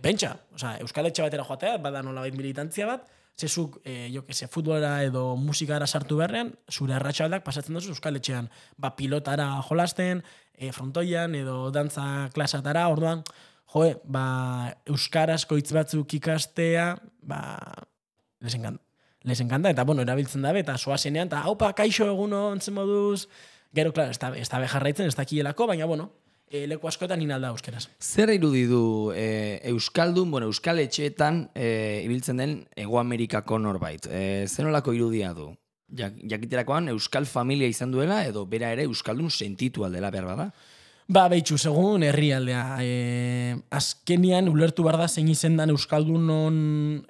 pentsa, 0.03 0.37
osea, 0.55 0.77
euskal 0.83 1.11
etxe 1.11 1.23
batera 1.23 1.47
joatea, 1.47 1.77
bada 1.83 2.03
nolabait 2.03 2.35
militantzia 2.35 2.89
bat, 2.91 3.07
ze 3.37 3.49
zuk, 3.49 3.81
e, 3.85 4.11
jo 4.13 4.25
que 4.25 4.33
se, 4.33 4.49
futbolera 4.49 5.05
edo 5.05 5.37
musikara 5.37 5.87
sartu 5.87 6.17
beharrean, 6.17 6.55
zure 6.73 6.95
arratsaldak 6.97 7.45
pasatzen 7.45 7.77
duzu 7.77 7.93
euskal 7.93 8.17
etxean, 8.17 8.49
ba, 8.81 8.95
pilotara 8.97 9.51
jolasten, 9.69 10.23
e, 10.57 10.73
frontoian 10.73 11.35
edo 11.37 11.71
dantza 11.71 12.31
klasatara, 12.33 12.87
orduan, 12.89 13.23
joe, 13.75 13.99
ba, 14.05 14.73
euskarazko 14.89 15.61
hitz 15.61 15.69
batzuk 15.77 16.17
ikastea, 16.17 16.95
ba, 17.21 17.43
les 18.41 18.57
encanta. 18.57 18.83
Les 19.27 19.41
encanta, 19.43 19.73
eta 19.75 19.83
bueno, 19.85 20.05
erabiltzen 20.07 20.45
dabe, 20.47 20.63
eta 20.63 20.79
soazenean, 20.79 21.27
eta 21.27 21.43
haupa, 21.45 21.73
kaixo 21.75 22.07
eguno, 22.07 22.47
ontzen 22.55 22.77
moduz, 22.77 23.27
gero, 23.75 23.93
klar, 23.93 24.15
ez 24.15 24.21
da, 24.23 24.31
ez 24.39 24.49
da 24.49 24.63
bejarraitzen, 24.63 25.11
ez 25.11 25.17
da 25.19 25.27
kielako, 25.27 25.67
baina, 25.67 25.89
bueno, 25.91 26.13
e, 26.51 26.67
leku 26.67 26.89
askotan 26.89 27.23
inalda 27.23 27.51
euskeraz. 27.55 27.87
Zer 28.01 28.33
irudi 28.35 28.65
du 28.71 29.13
e, 29.15 29.61
Euskaldun, 29.73 30.31
bueno, 30.31 30.51
Euskal 30.51 30.81
Etxeetan 30.83 31.47
e, 31.55 32.03
ibiltzen 32.05 32.43
den 32.43 32.57
Ego 32.77 33.01
Amerikako 33.01 33.59
norbait? 33.59 34.07
E, 34.07 34.47
zer 34.47 34.67
nolako 34.69 34.95
irudia 34.97 35.33
du? 35.37 35.53
Jak, 35.97 36.17
jakiterakoan 36.27 36.91
Euskal 36.91 37.27
familia 37.31 37.69
izan 37.71 37.93
duela 37.95 38.25
edo 38.27 38.47
bera 38.47 38.73
ere 38.75 38.87
Euskaldun 38.89 39.31
sentitu 39.31 39.87
aldela 39.87 40.11
behar 40.11 40.33
bada? 40.33 40.51
Ba, 41.07 41.29
behitxu, 41.31 41.55
segun 41.63 42.03
herrialdea. 42.03 42.81
E, 42.83 43.55
azkenian, 43.71 44.49
ulertu 44.51 44.83
behar 44.83 44.99
da, 44.99 45.07
zein 45.07 45.29
izendan 45.31 45.71
Euskaldunon 45.71 46.57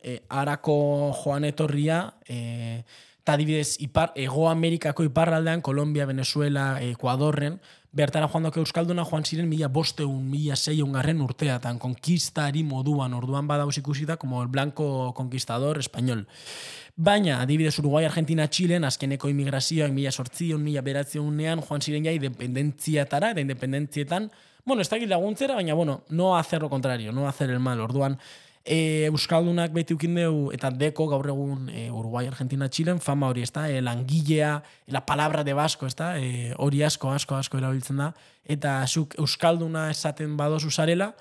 e, 0.05 0.19
arako 0.29 0.77
joan 1.23 1.49
etorria, 1.49 2.03
e, 2.29 2.83
eta 3.25 3.39
adibidez, 3.39 3.79
ipar, 3.81 4.13
Ego 4.21 4.51
Amerikako 4.51 5.07
iparraldean, 5.09 5.65
Kolombia, 5.65 6.05
Venezuela, 6.07 6.77
Ecuadorren, 6.85 7.57
bertara 7.97 8.29
joan 8.29 8.45
doke 8.45 8.61
Euskalduna 8.61 9.07
joan 9.09 9.25
ziren 9.25 9.49
mila 9.49 9.69
bosteun, 9.73 10.21
mila 10.29 10.57
zeion 10.57 10.93
garren 10.93 11.23
urteatan, 11.25 11.79
konkistari 11.81 12.63
moduan, 12.63 13.15
orduan 13.17 13.49
badauz 13.49 13.79
ikusita, 13.81 14.19
como 14.21 14.43
el 14.43 14.49
blanco 14.49 15.15
conquistador 15.17 15.79
español. 15.79 16.27
Baina, 16.97 17.41
adibidez, 17.41 17.79
Uruguay, 17.79 18.05
Argentina, 18.05 18.49
Txilen, 18.49 18.85
azkeneko 18.85 19.31
imigrazioak 19.33 19.93
mila 19.97 20.13
sortzion, 20.13 20.63
mila 20.65 20.83
beratzionean, 20.85 21.65
joan 21.65 21.81
ziren 21.81 22.05
jai, 22.05 22.17
independentziatara, 22.21 23.33
eta 23.33 23.45
independentzietan, 23.45 24.31
bueno, 24.67 24.83
ez 24.83 24.91
dakit 24.91 25.09
laguntzera, 25.09 25.55
baina, 25.55 25.75
bueno, 25.75 26.03
no 26.11 26.37
hacer 26.37 26.61
lo 26.61 26.69
contrario, 26.69 27.13
no 27.13 27.29
hacer 27.29 27.51
el 27.51 27.61
mal, 27.61 27.81
orduan, 27.81 28.19
e, 28.67 29.07
Euskaldunak 29.07 29.73
beti 29.73 29.95
ukin 29.95 30.19
deu, 30.19 30.35
eta 30.55 30.71
deko 30.75 31.07
gaur 31.09 31.29
egun 31.31 31.71
e, 31.71 31.87
Uruguay, 31.91 32.27
Argentina, 32.27 32.69
Txilen, 32.69 32.99
fama 33.01 33.31
hori, 33.31 33.47
ez 33.47 33.53
da, 33.55 33.69
e, 33.71 33.81
langilea, 33.81 34.59
la 34.93 35.05
palabra 35.07 35.45
de 35.47 35.55
basko, 35.55 35.87
ez 35.87 35.95
da, 35.97 36.17
e, 36.19 36.53
hori 36.59 36.83
asko, 36.87 37.13
asko, 37.15 37.39
asko 37.39 37.63
erabiltzen 37.63 38.03
da, 38.03 38.11
eta 38.45 38.81
zuk 38.87 39.15
Euskalduna 39.23 39.89
esaten 39.95 40.37
badozu 40.37 40.71
zarela, 40.71 41.13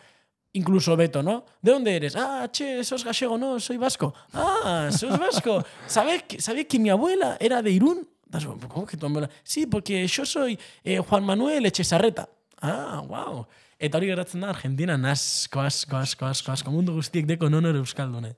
incluso 0.56 0.96
Beto, 0.96 1.22
¿no? 1.22 1.46
¿De 1.62 1.72
dónde 1.72 1.96
eres? 1.96 2.16
Ah, 2.16 2.48
che, 2.52 2.84
sos 2.84 3.04
gallego, 3.04 3.38
no, 3.38 3.60
soy 3.60 3.78
vasco. 3.78 4.14
Ah, 4.34 4.90
sos 4.90 5.20
vasco. 5.20 5.64
¿Sabes, 5.88 6.24
¿sabes 6.40 6.66
que 6.66 6.80
mi 6.80 6.90
abuela 6.90 7.38
era 7.40 7.62
de 7.62 7.72
Irún? 7.72 8.08
¿Cómo 8.70 8.86
que 8.86 8.98
tu 8.98 9.06
abuela? 9.06 9.30
Sí, 9.44 9.66
porque 9.66 10.08
yo 10.08 10.26
soy 10.26 10.58
eh, 10.84 11.00
Juan 11.00 11.26
Manuel 11.26 11.66
Echezarreta. 11.66 12.30
Ah, 12.62 13.04
wow. 13.06 13.46
Eta 13.76 14.00
hori 14.00 14.08
geratzen 14.08 14.44
da, 14.46 14.54
Argentina, 14.54 14.96
asko, 15.12 15.60
asko, 15.60 15.98
asko, 16.00 16.26
asko, 16.32 16.52
asko, 16.54 16.72
mundu 16.72 16.94
guztiek 16.96 17.28
deko 17.28 17.50
nonore 17.52 17.82
euskaldune. 17.84 18.36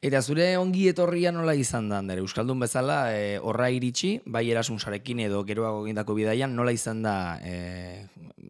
Eta 0.00 0.22
zure 0.24 0.46
ongi 0.56 0.86
etorria 0.88 1.28
nola 1.32 1.52
izan 1.54 1.90
da, 1.90 1.98
Ander? 2.00 2.22
Euskaldun 2.22 2.62
bezala, 2.62 3.12
e, 3.12 3.36
horra 3.36 3.68
iritsi, 3.70 4.14
bai 4.24 4.46
erasun 4.48 4.80
sarekin 4.80 5.20
edo 5.26 5.42
geroago 5.44 5.84
gindako 5.84 6.16
bidaian, 6.16 6.54
nola 6.56 6.72
izan 6.72 7.02
da, 7.04 7.14
e, 7.44 8.06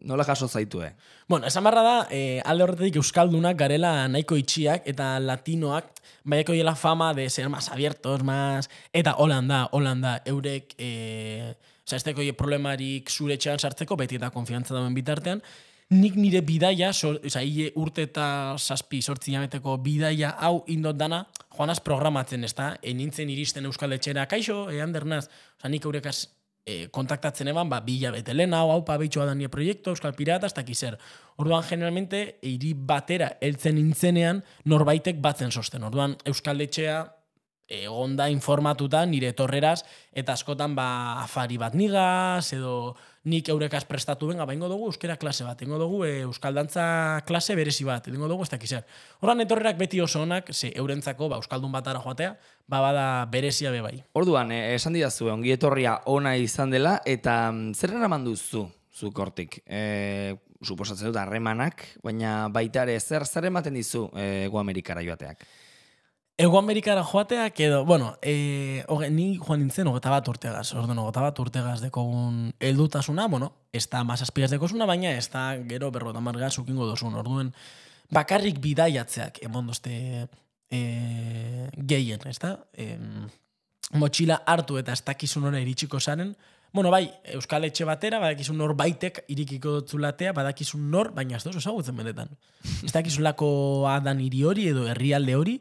nola 0.07 0.23
jaso 0.23 0.47
zaitue? 0.47 0.93
Bueno, 1.27 1.49
esan 1.51 1.67
barra 1.67 1.83
da, 1.83 1.95
e, 2.09 2.39
alde 2.47 2.63
horretatik 2.63 3.01
Euskaldunak 3.01 3.59
garela 3.59 4.07
nahiko 4.07 4.37
itxiak 4.39 4.87
eta 4.87 5.17
latinoak, 5.19 5.99
baiako 6.23 6.55
hiela 6.55 6.77
fama 6.79 7.11
de 7.13 7.29
ser 7.29 7.49
más 7.49 7.67
abiertos, 7.69 8.23
más... 8.23 8.69
Eta 8.93 9.17
Holanda, 9.19 9.67
Holanda, 9.73 10.21
eurek, 10.25 10.75
e, 10.77 11.57
oza, 11.83 11.99
ez 11.99 12.35
problemarik 12.37 13.11
zure 13.11 13.35
txean 13.35 13.59
sartzeko, 13.59 13.99
beti 13.99 14.15
eta 14.15 14.31
konfiantza 14.31 14.73
dauen 14.73 14.95
bitartean, 14.95 15.43
nik 15.91 16.15
nire 16.15 16.41
bidaia, 16.47 16.93
so, 16.95 17.13
oza, 17.19 17.41
hile 17.43 17.71
urte 17.79 18.05
eta 18.07 18.25
saspi 18.57 19.01
sortzi 19.01 19.35
jameteko 19.35 19.75
bidaia 19.83 20.31
hau 20.39 20.61
indot 20.71 20.97
dana, 20.97 21.25
joanaz 21.57 21.81
programatzen, 21.83 22.45
ez 22.47 22.53
da? 22.55 22.71
E, 22.81 22.93
nintzen 22.95 23.29
iristen 23.29 23.67
Euskal 23.67 23.97
Etxera, 23.97 24.25
kaixo, 24.31 24.63
e, 24.71 24.79
handernaz, 24.83 25.25
oza, 25.59 25.71
nik 25.71 25.85
eurekaz 25.85 26.15
e, 26.63 26.87
kontaktatzen 26.95 27.51
eban, 27.51 27.69
ba, 27.69 27.81
bila 27.83 28.13
bete 28.15 28.35
lehen 28.35 28.55
hau, 28.55 28.69
hau, 28.71 28.81
pabitxoa 28.87 29.27
da 29.27 29.35
nire 29.35 29.51
proiektu, 29.51 29.91
Euskal 29.91 30.15
Pirata, 30.15 30.47
ez 30.47 30.55
dakiz 30.55 30.79
zer. 30.79 30.99
Orduan, 31.43 31.65
generalmente, 31.67 32.23
hiri 32.47 32.71
batera 32.73 33.33
heltzen 33.41 33.75
nintzenean, 33.75 34.43
norbaitek 34.71 35.19
batzen 35.19 35.51
sosten. 35.51 35.83
Orduan, 35.89 36.15
Euskal 36.31 36.63
Etxea, 36.63 37.03
egonda 37.71 38.27
informatuta 38.31 39.03
nire 39.07 39.31
torreraz, 39.35 39.81
eta 40.11 40.35
askotan 40.35 40.75
ba, 40.75 40.87
afari 41.23 41.59
bat 41.59 41.75
nigaz, 41.77 42.51
edo 42.55 42.95
nik 43.23 43.49
eurekaz 43.53 43.83
prestatu 43.85 44.27
benga, 44.31 44.45
ba, 44.49 44.53
ingo 44.55 44.67
dugu 44.71 44.87
euskera 44.89 45.15
klase 45.21 45.45
bat, 45.45 45.61
ingo 45.61 45.77
dugu 45.77 46.01
e, 46.07 46.21
euskaldantza 46.25 47.21
klase 47.27 47.55
berezi 47.55 47.85
bat, 47.85 48.07
ingo 48.09 48.27
dugu 48.31 48.47
ez 48.47 48.49
dakizer. 48.49 48.85
Horan 49.21 49.43
etorrerak 49.45 49.77
beti 49.77 50.01
oso 50.01 50.23
onak, 50.25 50.49
ze 50.53 50.71
eurentzako 50.75 51.29
ba, 51.29 51.37
euskaldun 51.37 51.71
batara 51.71 52.01
joatea, 52.01 52.33
ba, 52.67 52.81
bada 52.81 53.07
berezia 53.31 53.71
be 53.71 53.81
bai. 53.85 53.99
Orduan, 54.17 54.51
eh, 54.51 54.73
esan 54.75 54.97
didazu, 54.97 55.29
ongi 55.29 55.53
etorria 55.53 55.99
ona 56.05 56.35
izan 56.37 56.73
dela, 56.73 56.99
eta 57.05 57.51
mm, 57.51 57.75
zer 57.77 57.93
eraman 57.99 58.25
duzu, 58.25 58.65
zu 58.91 59.11
kortik? 59.13 59.61
E, 59.67 60.35
suposatzen 60.65 61.09
dut, 61.09 61.17
harremanak, 61.21 61.85
baina 62.03 62.47
baita 62.49 62.87
ere, 62.87 62.99
zer, 62.99 63.25
zer 63.25 63.49
ematen 63.49 63.77
dizu 63.77 64.07
e, 64.15 64.47
Ego 64.47 64.59
Amerikara 64.61 65.05
joateak? 65.05 65.45
Ego 66.41 66.57
Amerikara 66.57 67.03
joateak 67.03 67.59
edo, 67.59 67.85
bueno, 67.85 68.17
e, 68.19 68.83
oge, 68.87 69.11
ni 69.13 69.35
joan 69.37 69.59
nintzen 69.61 69.85
ogeta 69.91 70.09
bat 70.09 70.25
urtegaz, 70.31 70.71
orduan 70.73 70.97
ogeta 70.97 71.21
bat 71.21 71.39
urtegaz 71.43 71.75
dekogun 71.83 72.47
eldutasuna, 72.57 73.27
bueno, 73.29 73.51
ez 73.69 73.83
da 73.91 74.01
masazpigaz 74.07 74.49
dekosuna, 74.49 74.87
baina 74.89 75.11
ez 75.13 75.27
da 75.29 75.43
gero 75.69 75.91
berro 75.93 76.13
da 76.15 76.23
margaz 76.23 76.55
ukingo 76.57 76.87
dozun, 76.89 77.13
orduan 77.19 77.51
bakarrik 78.09 78.57
bidaiatzeak 78.63 79.37
emondozte 79.45 79.93
e, 80.73 80.79
gehien, 81.77 82.25
ez 82.25 82.39
da? 82.41 82.55
E, 82.73 82.97
motxila 83.93 84.39
hartu 84.49 84.79
eta 84.81 84.97
ez 84.97 85.05
dakizun 85.05 85.45
hori 85.45 85.61
iritsiko 85.61 86.01
zaren, 86.01 86.33
Bueno, 86.73 86.87
bai, 86.87 87.09
Euskal 87.35 87.65
Etxe 87.67 87.83
batera, 87.83 88.15
badakizun 88.23 88.55
nor 88.55 88.71
baitek 88.79 89.25
irikiko 89.27 89.73
dotzulatea, 89.81 90.31
badakizun 90.31 90.85
nor, 90.87 91.09
baina 91.11 91.35
ez 91.35 91.43
da 91.43 91.51
ezagutzen 91.51 91.97
benetan. 91.99 92.29
Ez 92.63 92.93
dakizun 92.95 93.25
lako 93.27 93.49
adan 93.91 94.21
hiri 94.23 94.45
hori 94.47 94.69
edo 94.71 94.85
herrialde 94.87 95.35
hori, 95.35 95.57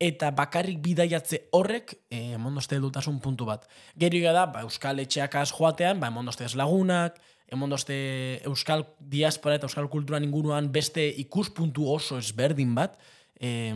eta 0.00 0.30
bakarrik 0.32 0.80
bidaiatze 0.80 1.44
horrek 1.52 1.92
e, 2.08 2.32
emondoste 2.38 2.78
dutasun 2.80 3.20
puntu 3.20 3.44
bat. 3.44 3.66
Gero 4.00 4.32
da, 4.32 4.46
ba, 4.48 4.64
Euskal 4.64 4.98
Etxeakaz 5.04 5.50
joatean, 5.52 6.00
ba, 6.00 6.08
emondoste 6.08 6.48
lagunak, 6.56 7.20
emondoste 7.52 8.40
Euskal 8.48 8.86
Diaspora 8.98 9.58
eta 9.58 9.68
Euskal 9.68 9.90
Kulturan 9.92 10.24
inguruan 10.24 10.72
beste 10.72 11.04
ikuspuntu 11.20 11.86
oso 11.92 12.18
ezberdin 12.18 12.74
bat, 12.74 12.96
e, 13.36 13.74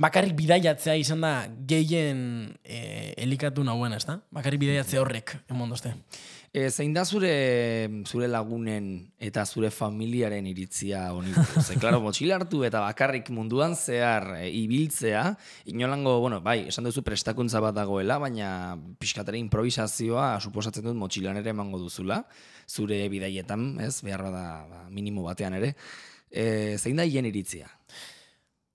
bakarrik 0.00 0.34
bidaiatzea 0.36 0.94
izan 1.00 1.24
da 1.24 1.32
gehien 1.68 2.52
e, 2.64 3.12
elikatu 3.20 3.64
nahuena, 3.64 3.98
ez 4.00 4.06
da? 4.08 4.20
Bakarrik 4.34 4.62
bidaiatze 4.62 5.00
horrek, 5.00 5.36
emondoste. 5.52 5.94
E, 6.52 6.66
zein 6.68 6.92
da 6.92 7.04
zure, 7.08 7.32
zure 8.04 8.26
lagunen 8.28 8.88
eta 9.16 9.44
zure 9.48 9.70
familiaren 9.72 10.44
iritzia 10.50 11.06
honi? 11.16 11.32
Ze, 11.64 11.78
klaro, 11.80 12.02
motxila 12.04 12.36
hartu 12.36 12.60
eta 12.68 12.82
bakarrik 12.84 13.30
munduan 13.32 13.72
zehar 13.72 14.34
e, 14.36 14.50
ibiltzea, 14.60 15.24
inolango, 15.72 16.18
bueno, 16.20 16.42
bai, 16.44 16.58
esan 16.68 16.84
duzu 16.88 17.04
prestakuntza 17.06 17.62
bat 17.64 17.76
dagoela, 17.80 18.18
baina 18.20 18.76
pixkatere 19.00 19.40
improvisazioa 19.40 20.34
suposatzen 20.44 20.90
dut 20.90 20.98
motxilan 21.00 21.40
ere 21.40 21.54
emango 21.56 21.80
duzula, 21.80 22.20
zure 22.68 23.00
bidaietan, 23.12 23.78
ez, 23.80 24.02
behar 24.04 24.28
bada 24.28 24.46
ba, 24.68 24.86
minimo 24.92 25.24
batean 25.24 25.56
ere. 25.56 25.72
E, 26.28 26.76
zein 26.76 27.00
da 27.00 27.08
hien 27.08 27.28
iritzia? 27.28 27.70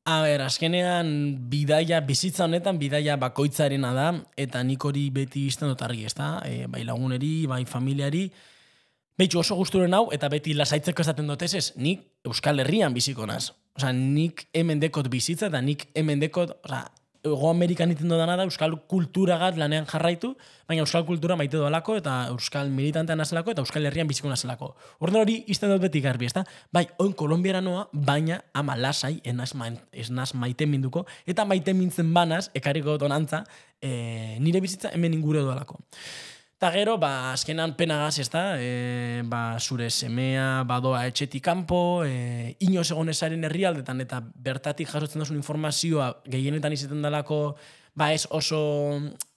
A 0.08 0.22
ber, 0.24 0.40
azkenean 0.46 1.10
bidaia, 1.52 2.00
bizitza 2.08 2.46
honetan 2.46 2.78
bidaia 2.80 3.18
bakoitzarena 3.20 3.90
da, 3.92 4.12
eta 4.40 4.62
nik 4.64 4.86
hori 4.88 5.10
beti 5.12 5.44
izten 5.52 5.68
dut 5.68 5.82
argi, 5.84 6.06
ezta? 6.08 6.38
E, 6.48 6.64
bai 6.72 6.86
laguneri, 6.88 7.32
bai 7.52 7.66
familiari, 7.68 8.30
Beitxu 9.18 9.40
oso 9.42 9.56
guzturen 9.58 9.96
hau, 9.98 10.12
eta 10.14 10.30
beti 10.30 10.54
lasaitzeko 10.54 11.02
esaten 11.02 11.26
dut 11.26 11.42
ez, 11.42 11.72
nik 11.82 12.04
Euskal 12.30 12.62
Herrian 12.62 12.94
biziko 12.94 13.26
naz. 13.26 13.50
Osa, 13.78 13.90
nik 13.92 14.44
hemen 14.54 14.78
dekot 14.82 15.10
bizitza, 15.10 15.50
eta 15.50 15.62
nik 15.62 15.88
hemen 15.98 16.22
dekot, 16.22 16.54
osa, 16.62 16.84
Ego 17.28 17.50
Amerikan 17.50 17.92
iten 17.92 18.10
dudana 18.10 18.36
da 18.40 18.46
Euskal 18.48 18.74
kultura 18.90 19.38
gat 19.42 19.58
lanean 19.60 19.86
jarraitu, 19.90 20.34
baina 20.68 20.84
Euskal 20.84 21.06
kultura 21.08 21.36
maite 21.40 21.58
doalako 21.58 21.98
eta 22.00 22.16
Euskal 22.32 22.72
militantean 22.74 23.20
nazelako 23.22 23.54
eta 23.54 23.64
Euskal 23.66 23.86
Herrian 23.86 24.08
biziko 24.08 24.32
nazelako. 24.32 24.74
Orduan 25.00 25.26
hori 25.26 25.42
izten 25.48 25.72
dut 25.74 25.84
beti 25.84 26.02
garbi, 26.02 26.30
ezta? 26.30 26.46
Bai, 26.74 26.86
oin 27.04 27.14
Kolombiara 27.18 27.62
noa, 27.62 27.88
baina 27.94 28.40
ama 28.54 28.78
lasai 28.78 29.18
enaz, 29.24 29.54
ma, 29.56 29.70
esnaz 29.92 30.34
maite 30.34 30.66
minduko, 30.70 31.06
eta 31.26 31.46
maite 31.46 31.76
mintzen 31.78 32.14
banaz, 32.14 32.48
ekariko 32.56 32.98
donantza, 32.98 33.44
e, 33.82 34.38
nire 34.40 34.64
bizitza 34.64 34.94
hemen 34.96 35.14
ingure 35.18 35.46
doalako. 35.46 35.80
Eta 36.58 36.72
gero, 36.74 36.96
ba, 36.98 37.36
azkenan 37.36 37.76
penagaz, 37.78 38.16
ez 38.18 38.32
da, 38.34 38.56
e, 38.58 39.22
ba, 39.30 39.60
zure 39.62 39.92
semea, 39.94 40.64
badoa 40.66 41.04
etxetik 41.06 41.44
kanpo, 41.46 42.02
e, 42.02 42.56
inoz 42.66 42.88
egon 42.96 43.12
esaren 43.14 43.46
herrialdetan, 43.46 44.02
eta 44.02 44.24
bertatik 44.26 44.90
jasotzen 44.90 45.22
duzun 45.22 45.38
informazioa 45.38 46.08
gehienetan 46.26 46.74
izaten 46.74 47.06
dalako, 47.06 47.38
ba, 47.94 48.10
ez 48.10 48.26
oso 48.34 48.64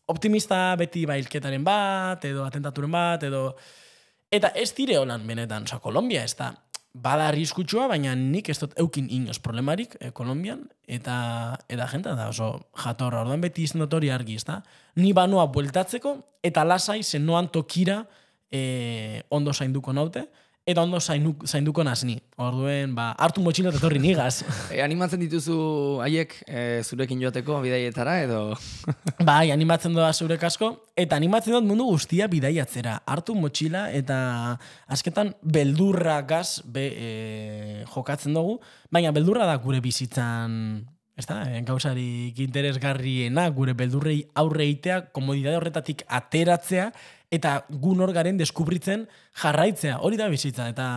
optimista 0.08 0.62
beti 0.80 1.04
ba, 1.04 1.18
ilketaren 1.20 1.60
bat, 1.66 2.24
edo 2.24 2.48
atentaturen 2.48 2.96
bat, 2.96 3.28
edo... 3.28 3.50
Eta 4.32 4.54
ez 4.56 4.70
dire 4.78 4.96
holan 4.96 5.28
benetan, 5.28 5.68
oza, 5.68 5.76
Kolombia 5.84 6.24
ez 6.24 6.32
da, 6.38 6.54
bada 6.94 7.28
arriskutsua, 7.30 7.86
baina 7.90 8.14
nik 8.18 8.48
ez 8.50 8.58
dut 8.58 8.74
eukin 8.80 9.06
inoz 9.10 9.38
problemarik 9.42 9.94
eh, 10.00 10.10
Kolombian, 10.12 10.64
eta 10.88 11.56
eta 11.70 11.86
jenta 11.92 12.16
da 12.18 12.28
oso 12.32 12.50
jatorra, 12.84 13.22
orduan 13.22 13.40
beti 13.40 13.64
izan 13.66 13.84
dut 13.84 13.94
hori 13.94 14.10
argi, 14.10 14.36
ezta? 14.40 14.60
Ni 14.98 15.12
banoa 15.14 15.46
bueltatzeko, 15.54 16.16
eta 16.42 16.64
lasai 16.66 17.02
zen 17.02 17.26
noan 17.26 17.48
tokira 17.48 18.02
eh, 18.50 19.22
ondo 19.30 19.54
zainduko 19.54 19.94
naute, 19.94 20.26
eta 20.70 20.84
ondo 20.86 21.00
zainuk, 21.00 21.44
zainduko 21.48 21.84
nazni. 21.86 22.16
Orduen, 22.40 22.94
ba, 22.96 23.10
hartu 23.18 23.42
motxila 23.44 23.72
eta 23.72 23.82
torri 23.82 24.00
nigaz. 24.02 24.42
E, 24.70 24.78
animatzen 24.84 25.18
dituzu 25.18 25.56
haiek 26.04 26.36
e, 26.46 26.60
zurekin 26.86 27.20
joateko 27.24 27.58
bidaietara 27.64 28.20
edo... 28.22 28.40
bai, 29.30 29.50
animatzen 29.50 29.96
doa 29.96 30.12
zure 30.14 30.38
kasko, 30.40 30.70
eta 30.94 31.18
animatzen 31.18 31.56
dut 31.56 31.66
mundu 31.66 31.88
guztia 31.90 32.28
bidaiatzera. 32.30 33.00
Hartu 33.10 33.34
motxila 33.34 33.88
eta 33.96 34.20
azketan 34.86 35.34
beldurra 35.42 36.20
gaz 36.22 36.62
be, 36.64 36.86
e, 36.86 37.10
jokatzen 37.90 38.38
dugu, 38.38 38.60
baina 38.94 39.12
beldurra 39.16 39.48
da 39.50 39.58
gure 39.62 39.82
bizitzan 39.82 40.86
ez 41.20 41.26
da, 41.28 41.42
gauzarik 41.68 42.38
interesgarriena, 42.40 43.48
gure 43.54 43.74
beldurrei 43.76 44.22
aurre 44.40 44.64
eitea, 44.68 45.00
komodidade 45.16 45.58
horretatik 45.58 46.04
ateratzea, 46.08 46.90
eta 47.30 47.60
gu 47.70 47.94
nor 47.94 48.12
garen 48.12 48.38
deskubritzen 48.40 49.06
jarraitzea. 49.42 50.00
Hori 50.02 50.18
da 50.18 50.28
bizitza, 50.32 50.68
eta 50.72 50.88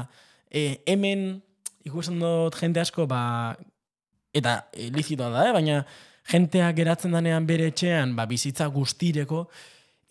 e, 0.50 0.84
hemen 0.90 1.42
ikusten 1.86 2.20
dut 2.22 2.58
jende 2.60 2.82
asko, 2.82 3.06
ba, 3.10 3.54
eta 4.34 4.63
e, 4.74 4.90
lizitoa 4.94 5.30
da, 5.34 5.48
eh? 5.50 5.54
baina 5.56 5.84
jentea 6.32 6.72
geratzen 6.75 7.13
danean 7.13 7.46
bere 7.46 7.70
etxean, 7.72 8.16
ba, 8.18 8.25
bizitza 8.30 8.68
guztireko, 8.74 9.46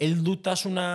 heldutasuna 0.03 0.87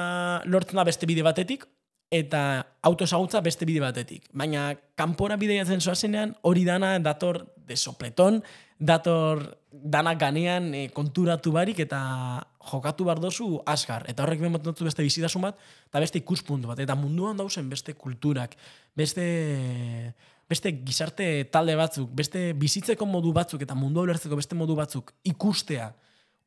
lortzen 0.45 0.79
da 0.79 0.85
beste 0.87 1.09
bide 1.09 1.25
batetik, 1.25 1.65
eta 2.09 2.41
autosagutza 2.87 3.41
beste 3.43 3.65
bide 3.67 3.81
batetik. 3.83 4.29
Baina 4.31 4.71
kanpora 4.95 5.35
bideiatzen 5.37 5.81
zoazenean, 5.81 6.35
hori 6.41 6.63
dana 6.65 6.95
dator 7.03 7.43
de 7.67 7.75
sopleton, 7.75 8.41
dator 8.79 9.43
dana 9.71 10.13
ganean 10.15 10.73
e, 10.73 10.87
konturatu 10.95 11.51
barik 11.51 11.81
eta 11.83 11.99
jokatu 12.71 13.03
bar 13.07 13.19
dozu 13.19 13.61
askar. 13.65 14.05
Eta 14.07 14.23
horrek 14.23 14.39
ben 14.39 14.55
dutzu 14.55 14.87
beste 14.87 15.03
bizitasun 15.03 15.49
bat, 15.49 15.59
eta 15.89 15.99
beste 15.99 16.21
ikuspuntu 16.21 16.71
bat. 16.71 16.79
Eta 16.79 16.95
munduan 16.95 17.37
dauzen 17.37 17.67
beste 17.69 17.93
kulturak, 17.93 18.55
beste, 18.95 19.27
beste 20.47 20.71
gizarte 20.79 21.49
talde 21.51 21.75
batzuk, 21.75 22.11
beste 22.15 22.53
bizitzeko 22.53 23.05
modu 23.05 23.33
batzuk, 23.35 23.61
eta 23.67 23.75
mundu 23.75 24.05
ulertzeko 24.07 24.39
beste 24.39 24.55
modu 24.55 24.75
batzuk 24.79 25.11
ikustea, 25.27 25.91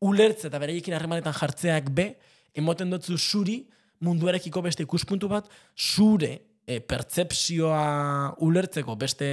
ulertze 0.00 0.49
eta 0.49 0.59
bereiekin 0.59 0.97
harremanetan 0.97 1.37
jartzeak 1.37 1.93
be, 1.93 2.14
emoten 2.57 2.90
dutzu 2.90 3.19
zuri 3.19 3.61
munduarekiko 4.04 4.62
beste 4.64 4.85
ikuspuntu 4.87 5.28
bat, 5.30 5.49
zure 5.76 6.33
e, 6.66 6.78
pertsepzioa 6.80 8.37
ulertzeko 8.47 8.95
beste 9.00 9.28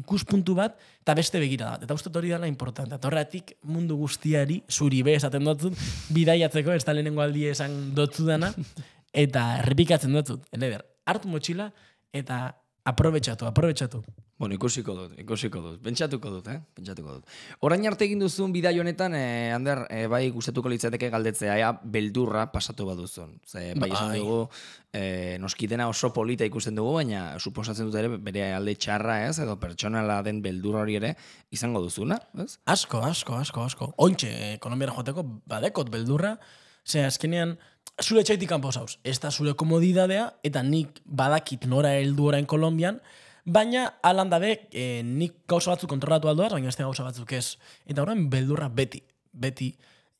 ikuspuntu 0.00 0.56
bat, 0.58 0.76
eta 1.04 1.14
beste 1.16 1.40
begira 1.42 1.74
bat. 1.74 1.86
Eta 1.86 1.96
uste 1.96 2.12
hori 2.12 2.32
dela 2.32 2.50
importante. 2.50 2.96
Eta 2.98 3.10
horretik 3.10 3.54
mundu 3.70 3.98
guztiari, 4.00 4.60
zuri 4.70 5.02
be 5.06 5.16
esaten 5.18 5.46
dut, 5.52 5.78
bidaiatzeko, 6.14 6.74
ez 6.74 6.84
da 6.84 6.96
lehenengo 6.96 7.24
aldi 7.24 7.46
esan 7.52 7.94
dotzu 7.96 8.26
dana, 8.28 8.52
eta 9.24 9.46
errepikatzen 9.62 10.20
dut, 10.20 10.48
eleder, 10.54 10.84
hartu 11.06 11.30
motxila, 11.30 11.70
eta 12.14 12.44
aprobetxatu, 12.84 13.46
aprobetxatu. 13.48 14.02
Bueno, 14.36 14.56
ikusiko 14.58 14.92
dut, 14.98 15.12
ikusiko 15.22 15.60
dut. 15.62 15.76
Pentsatuko 15.82 16.30
dut, 16.34 16.48
eh? 16.50 16.58
Pentsatuko 16.74 17.14
dut. 17.16 17.34
Orain 17.64 17.84
arte 17.86 18.04
egin 18.04 18.18
duzun 18.18 18.52
bidai 18.52 18.72
honetan, 18.82 19.14
eh, 19.14 19.54
Ander, 19.54 19.84
eh, 19.88 20.08
bai 20.10 20.28
gustatuko 20.34 20.68
litzateke 20.68 21.08
galdetzea, 21.08 21.54
ea 21.56 21.70
beldurra 21.82 22.50
pasatu 22.52 22.84
baduzun. 22.88 23.38
Ze, 23.46 23.74
bai 23.78 23.90
esan 23.92 24.08
Bai. 24.08 24.18
dugu, 24.18 24.48
eh, 24.92 25.38
noskitena 25.40 25.88
oso 25.88 26.12
polita 26.12 26.44
ikusten 26.44 26.74
dugu, 26.74 26.96
baina 26.98 27.38
suposatzen 27.38 27.86
dut 27.86 27.94
ere 27.94 28.08
bere 28.18 28.52
alde 28.54 28.74
txarra 28.74 29.28
ez, 29.28 29.38
edo 29.38 29.56
pertsonala 29.60 30.22
den 30.22 30.42
beldurra 30.42 30.82
hori 30.82 30.96
ere 30.96 31.16
izango 31.50 31.80
duzuna, 31.80 32.18
ez? 32.36 32.58
Asko, 32.66 33.04
asko, 33.06 33.36
asko, 33.36 33.62
asko. 33.62 33.94
Ointxe, 33.96 34.28
eh, 34.28 34.58
Kolombiara 34.58 34.92
joateko, 34.92 35.22
badekot 35.46 35.90
beldurra, 35.90 36.38
ze 36.84 37.04
azkenean, 37.04 37.56
zure 38.02 38.22
etxaitik 38.24 38.48
kanpo 38.48 38.72
zauz. 38.72 38.98
Ez 39.04 39.18
da 39.20 39.30
zure 39.30 39.54
komodidadea, 39.54 40.32
eta 40.42 40.62
nik 40.62 41.00
badakit 41.04 41.66
nora 41.70 41.94
heldu 41.98 42.30
orain 42.30 42.46
Kolombian, 42.46 43.00
baina 43.44 43.86
alan 44.02 44.30
dabe, 44.30 44.68
eh, 44.72 45.02
nik 45.04 45.44
gauza 45.48 45.74
batzuk 45.74 45.90
kontrolatu 45.90 46.28
aldoaz, 46.28 46.52
baina 46.52 46.72
beste 46.72 46.82
gauza 46.82 47.04
batzuk 47.04 47.32
ez. 47.32 47.56
Eta 47.86 48.02
horren 48.02 48.28
beldurra 48.30 48.68
beti, 48.68 49.02
beti 49.32 49.74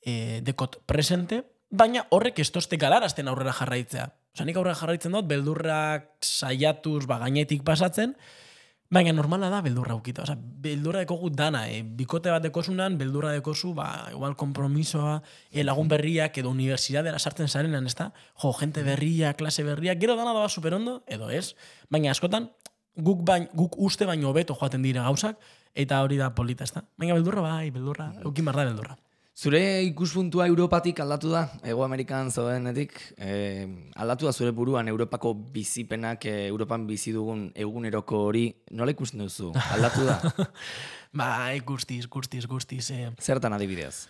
eh, 0.05 0.41
dekot 0.45 0.83
presente, 0.87 1.43
baina 1.71 2.07
horrek 2.11 2.39
ez 2.39 2.51
tozte 2.51 2.77
galarazten 2.77 3.29
aurrera 3.29 3.53
jarraitzea. 3.53 4.09
Osa, 4.35 4.45
nik 4.45 4.57
aurrera 4.57 4.79
jarraitzen 4.79 5.15
dut, 5.15 5.27
beldurrak 5.31 6.11
saiatuz, 6.23 7.05
ba, 7.07 7.19
gainetik 7.23 7.65
pasatzen, 7.67 8.15
Baina 8.95 9.11
normala 9.13 9.49
da 9.51 9.59
beldurra 9.65 9.97
ukita. 9.99 10.23
Osa, 10.23 10.37
beldurra 10.39 11.01
dekogu 11.03 11.31
dana. 11.35 11.65
E, 11.67 11.81
bikote 11.83 12.31
bat 12.31 12.45
dekosunan, 12.45 12.95
beldurra 13.01 13.33
dekozu, 13.35 13.73
ba, 13.75 13.89
igual 14.13 14.37
kompromisoa, 14.39 15.17
e, 15.51 15.65
lagun 15.67 15.91
berriak, 15.91 16.39
edo 16.39 16.53
unibertsitatera 16.55 17.19
sartzen 17.19 17.51
zarenan, 17.51 17.89
ez 17.91 17.97
da? 17.99 18.13
Jo, 18.43 18.53
jente 18.61 18.85
berria, 18.87 19.33
klase 19.35 19.67
berria, 19.67 19.97
gero 19.99 20.15
dana 20.21 20.37
doa 20.37 20.47
superondo, 20.49 21.01
edo 21.11 21.33
ez. 21.35 21.57
Baina 21.91 22.13
askotan, 22.15 22.53
guk, 22.95 23.25
bain, 23.27 23.49
guk 23.59 23.75
uste 23.83 24.07
baino 24.07 24.31
hobeto 24.31 24.55
joaten 24.61 24.87
dira 24.87 25.09
gauzak, 25.09 25.43
eta 25.75 25.99
hori 26.05 26.21
da 26.21 26.31
polita, 26.39 26.63
ez 26.63 26.77
da? 26.77 26.85
Baina 26.95 27.19
beldurra 27.19 27.43
bai, 27.49 27.73
beldurra, 27.75 28.13
eukin 28.23 28.47
bar 28.47 28.63
da 28.63 28.69
beldurra. 28.71 28.99
Zure 29.35 29.83
ikuspuntua 29.83 30.45
Europatik 30.47 31.01
aldatu 31.03 31.33
da, 31.33 31.41
Ego 31.67 31.83
Amerikan 31.83 32.29
zoenetik, 32.31 32.93
eh, 33.19 33.67
aldatu 33.99 34.29
da 34.29 34.33
zure 34.33 34.53
buruan 34.55 34.87
Europako 34.89 35.33
bizipenak, 35.35 36.25
eh, 36.31 36.47
Europan 36.47 36.87
bizi 36.87 37.11
dugun 37.13 37.49
eguneroko 37.55 38.21
hori, 38.29 38.45
nola 38.71 38.95
ikusten 38.95 39.25
duzu? 39.25 39.51
Aldatu 39.75 40.07
da? 40.07 40.21
Bai, 41.21 41.59
guztiz, 41.67 42.07
guztiz, 42.07 42.47
guztiz. 42.47 42.93
Eh. 42.95 43.11
Zertan 43.19 43.59
adibidez? 43.59 44.07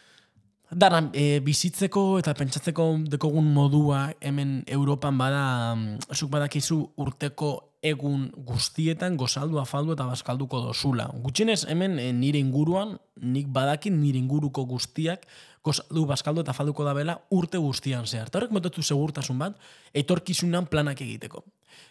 Dara, 0.75 1.05
e, 1.15 1.39
bizitzeko 1.39 2.19
eta 2.19 2.33
pentsatzeko 2.35 2.85
dekogun 3.13 3.47
modua 3.55 4.09
hemen 4.19 4.65
Europan 4.67 5.15
bada, 5.19 5.75
mm, 5.77 6.09
zuk 6.17 6.33
badakizu 6.33 6.79
urteko 6.99 7.51
egun 7.85 8.25
guztietan 8.49 9.15
gozaldu, 9.21 9.61
afaldu 9.61 9.95
eta 9.95 10.09
bazkalduko 10.09 10.65
dozula. 10.65 11.07
Gutxinez 11.23 11.61
hemen 11.71 12.01
e, 12.03 12.11
nire 12.13 12.41
inguruan, 12.43 12.97
nik 13.23 13.53
badakin 13.55 14.01
nire 14.01 14.19
inguruko 14.19 14.65
guztiak 14.67 15.29
gozaldu, 15.63 16.07
bazkaldu 16.11 16.43
eta 16.43 16.51
afalduko 16.51 16.85
da 16.85 16.95
bela 16.97 17.21
urte 17.31 17.61
guztian 17.63 18.09
zehar. 18.11 18.33
Eta 18.33 18.41
horrek 18.41 18.55
motetu 18.57 18.83
segurtasun 18.83 19.39
bat, 19.39 19.61
etorkizunan 19.95 20.67
planak 20.67 21.05
egiteko. 21.07 21.45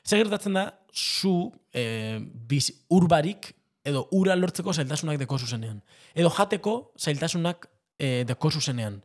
Zer 0.03 0.25
gertatzen 0.25 0.59
da, 0.59 0.73
zu 0.91 1.53
e, 1.71 2.19
biz, 2.19 2.67
urbarik 2.89 3.53
edo 3.85 4.09
ura 4.11 4.35
lortzeko 4.35 4.73
zailtasunak 4.73 5.21
deko 5.21 5.39
zuzenean. 5.39 5.79
Edo 6.15 6.31
jateko 6.35 6.91
zailtasunak 6.99 7.69
e, 8.03 8.23
deko 8.27 8.51
zuzenean. 8.51 8.99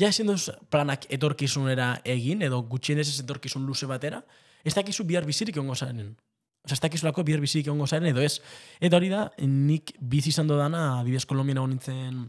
Ja 0.00 0.10
ezin 0.10 0.28
duz 0.28 0.50
planak 0.70 1.06
etorkizunera 1.14 1.94
egin, 2.04 2.42
edo 2.42 2.60
gutxienez 2.68 3.06
ez 3.08 3.20
etorkizun 3.22 3.64
luze 3.66 3.86
batera, 3.86 4.20
ez 4.64 4.74
dakizu 4.74 5.04
bihar 5.06 5.26
bizirik 5.28 5.56
egongo 5.56 5.76
zaren. 5.78 6.14
Osa, 6.64 6.74
ez 6.74 6.80
dakizulako 6.80 7.22
bihar 7.28 7.42
bizirik 7.44 7.68
egongo 7.68 7.86
zaren, 7.86 8.08
edo 8.10 8.22
ez. 8.24 8.38
Eta 8.80 8.98
hori 8.98 9.10
da, 9.12 9.28
nik 9.44 9.92
bizi 10.00 10.32
izan 10.32 10.48
dodana, 10.50 11.00
adibidez 11.00 11.26
Kolombian 11.28 11.60
egon 11.60 11.76
nintzen 11.76 12.24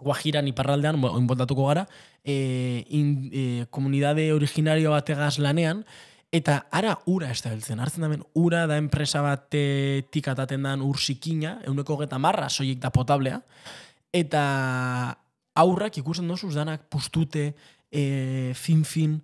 Guajiran 0.00 0.48
iparraldean, 0.48 0.96
bo- 1.00 1.12
oinboltatuko 1.16 1.66
gara, 1.68 1.86
e, 2.24 2.84
in, 2.96 3.10
e, 3.32 3.42
komunidade 3.70 4.32
originario 4.32 4.94
bategaz 4.94 5.38
lanean, 5.38 5.84
eta 6.32 6.66
ara 6.72 6.94
ura 7.10 7.30
ez 7.30 7.40
da 7.44 7.52
heltzen. 7.52 7.80
Hartzen 7.82 8.06
damen, 8.06 8.24
ura 8.34 8.66
da 8.70 8.78
enpresa 8.80 9.20
batetik 9.24 10.28
ataten 10.32 10.64
dan 10.68 10.82
ur 10.82 10.98
zikina, 10.98 11.58
euneko 11.68 11.98
geta 12.00 12.18
marra, 12.18 12.48
soilik 12.48 12.80
da 12.80 12.90
potablea, 12.94 13.42
eta 14.12 14.44
aurrak 15.60 16.00
ikusten 16.00 16.28
dozuz 16.28 16.54
danak 16.56 16.88
pustute, 16.90 17.52
e, 17.90 18.52
fin-fin, 18.56 19.18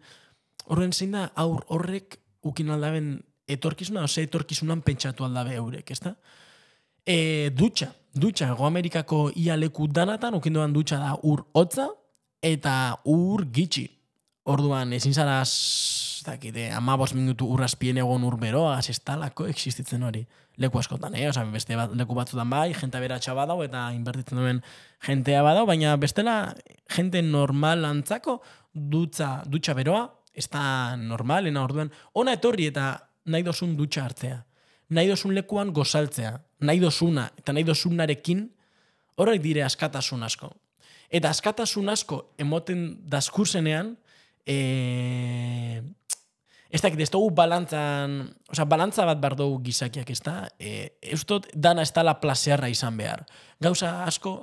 horren 0.66 0.92
zein 0.92 1.14
da 1.16 1.29
aur 1.38 1.64
horrek 1.72 2.18
ukin 2.46 2.70
aldaben 2.75 3.16
etorkizuna, 3.49 4.05
ose 4.07 4.25
etorkizunan 4.27 4.83
pentsatu 4.87 5.27
aldabe 5.27 5.55
eurek, 5.59 5.90
ezta? 5.94 6.16
E, 7.07 7.51
dutxa, 7.55 7.92
dutxa, 8.14 8.51
Ego 8.55 8.66
Amerikako 8.66 9.29
ia 9.38 9.57
leku 9.57 9.87
danatan, 9.87 10.35
ukindoan 10.40 10.75
dutxa 10.75 10.99
da 10.99 11.14
ur 11.22 11.44
hotza 11.55 11.88
eta 12.42 12.96
ur 13.07 13.46
gitxi. 13.53 13.87
Orduan, 14.46 14.92
ezin 14.94 15.14
zara, 15.14 15.40
dakite, 16.27 16.71
amabos 16.75 17.12
minutu 17.15 17.47
urrazpien 17.53 17.99
egon 18.03 18.25
ur 18.27 18.37
beroa, 18.41 18.77
ez 18.79 18.99
talako 19.01 19.47
existitzen 19.51 20.03
hori. 20.03 20.25
Leku 20.61 20.81
askotan, 20.81 21.15
eh? 21.15 21.29
Osa, 21.29 21.45
beste 21.53 21.77
bat, 21.77 21.93
leku 21.97 22.17
batzutan 22.17 22.51
bai, 22.51 22.73
jente 22.75 23.01
beratxa 23.01 23.35
badau 23.37 23.61
eta 23.65 23.91
inbertitzen 23.95 24.41
duen 24.41 24.62
jentea 25.07 25.43
badau, 25.45 25.67
baina 25.69 25.97
bestela, 26.01 26.37
jente 26.93 27.23
normal 27.23 27.85
antzako 27.85 28.41
dutza, 28.73 29.43
dutxa 29.47 29.75
beroa, 29.77 30.07
ez 30.37 30.49
da 30.53 30.97
normalena 31.01 31.65
orduan. 31.65 31.91
Ona 32.15 32.37
etorri 32.37 32.69
eta 32.73 32.91
nahi 33.33 33.45
dozun 33.47 33.77
dutxa 33.79 34.05
hartzea. 34.05 34.43
Nahi 34.97 35.09
dozun 35.11 35.35
lekuan 35.35 35.73
gozaltzea. 35.75 36.37
Nahi 36.61 36.81
dozuna 36.81 37.31
eta 37.39 37.55
nahi 37.57 37.65
dozunarekin 37.67 38.47
horrek 39.17 39.43
dire 39.43 39.65
askatasun 39.65 40.23
asko. 40.27 40.53
Eta 41.11 41.31
askatasun 41.33 41.89
asko 41.89 42.21
emoten 42.43 42.89
daskurzenean, 43.09 43.95
e, 44.47 45.83
ez 46.71 46.81
dakit, 46.83 47.01
ez 47.01 47.11
dugu 47.11 47.31
balantzan, 47.37 48.19
oza, 48.51 48.67
balantza 48.69 49.07
bat 49.09 49.21
bar 49.23 49.37
dugu 49.39 49.61
gizakiak, 49.69 50.11
ez 50.11 50.21
da? 50.25 50.37
E, 50.59 50.91
dut, 51.29 51.49
dana 51.55 51.85
ez 51.87 51.93
dala 51.95 52.17
plazearra 52.21 52.71
izan 52.73 52.97
behar. 52.99 53.25
Gauza 53.63 54.05
asko, 54.05 54.37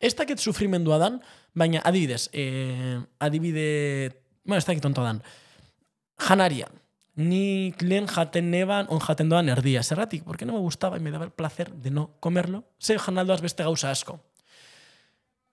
ez 0.00 0.14
dakit 0.18 0.40
sufrimendua 0.42 0.98
dan, 1.02 1.20
baina 1.54 1.82
adibidez, 1.84 2.28
e, 2.32 3.00
adibide, 3.20 4.12
bueno, 4.44 4.58
ez 4.58 4.68
dakit 4.68 4.84
onto 4.84 5.04
dan, 5.04 5.22
janaria. 6.28 6.68
Nik 7.12 7.82
lehen 7.84 8.06
jaten 8.08 8.48
neban, 8.50 8.86
on 8.88 9.00
jaten 9.04 9.28
doan 9.28 9.50
erdia. 9.52 9.82
Zerratik, 9.82 10.24
porque 10.24 10.46
no 10.46 10.54
me 10.54 10.60
gustaba 10.60 10.96
y 10.96 11.00
me 11.00 11.10
daba 11.10 11.26
el 11.26 11.30
placer 11.30 11.70
de 11.74 11.90
no 11.90 12.16
comerlo. 12.20 12.64
Ze 12.80 12.98
janaldoaz 12.98 13.42
beste 13.42 13.62
gauza 13.62 13.90
asko. 13.90 14.20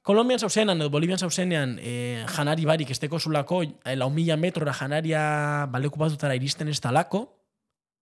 Kolombian 0.02 0.40
zauzenean 0.40 0.80
edo 0.80 0.90
Bolivian 0.90 1.20
zauzenean 1.20 1.76
e, 1.84 2.24
janari 2.32 2.66
barik 2.66 2.92
esteko 2.94 3.20
zulako 3.20 3.64
e, 3.64 3.96
lau 4.00 4.10
mila 4.10 4.38
metrora 4.38 4.74
janaria 4.74 5.68
baleku 5.72 6.00
batutara 6.00 6.36
iristen 6.40 6.70
ez 6.72 6.80
talako, 6.80 7.26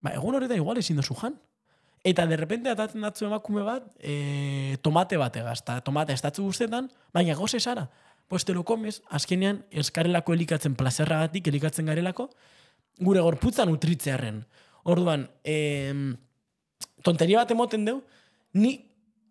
ba, 0.02 0.14
egun 0.14 0.38
horretan 0.38 0.62
igual 0.62 0.78
ezin 0.78 1.00
dozu 1.02 1.18
jan. 1.18 1.40
Eta 2.08 2.28
de 2.30 2.38
repente 2.38 2.70
atatzen 2.70 3.02
datzu 3.02 3.26
emakume 3.26 3.64
bat 3.66 3.90
e, 4.00 4.78
tomate 4.86 5.18
bat 5.18 5.36
egaz, 5.36 5.60
eta 5.64 5.80
tomate 5.82 6.14
estatzu 6.14 6.46
guztetan, 6.46 6.92
baina 7.14 7.36
goze 7.36 7.60
zara. 7.60 7.90
Pues 8.28 8.46
te 8.46 8.54
lo 8.54 8.64
comes, 8.64 9.02
azkenean 9.10 9.64
eskarelako 9.72 10.36
elikatzen 10.36 10.76
plazerragatik, 10.76 11.48
elikatzen 11.48 11.88
garelako, 11.90 12.30
gure 13.00 13.24
gorputza 13.26 13.66
nutritzearen. 13.66 14.44
Orduan, 14.84 15.28
e, 15.44 16.16
tonteria 17.04 17.42
bat 17.42 17.52
emoten 17.52 17.86
deu, 17.88 18.02
ni 18.54 18.87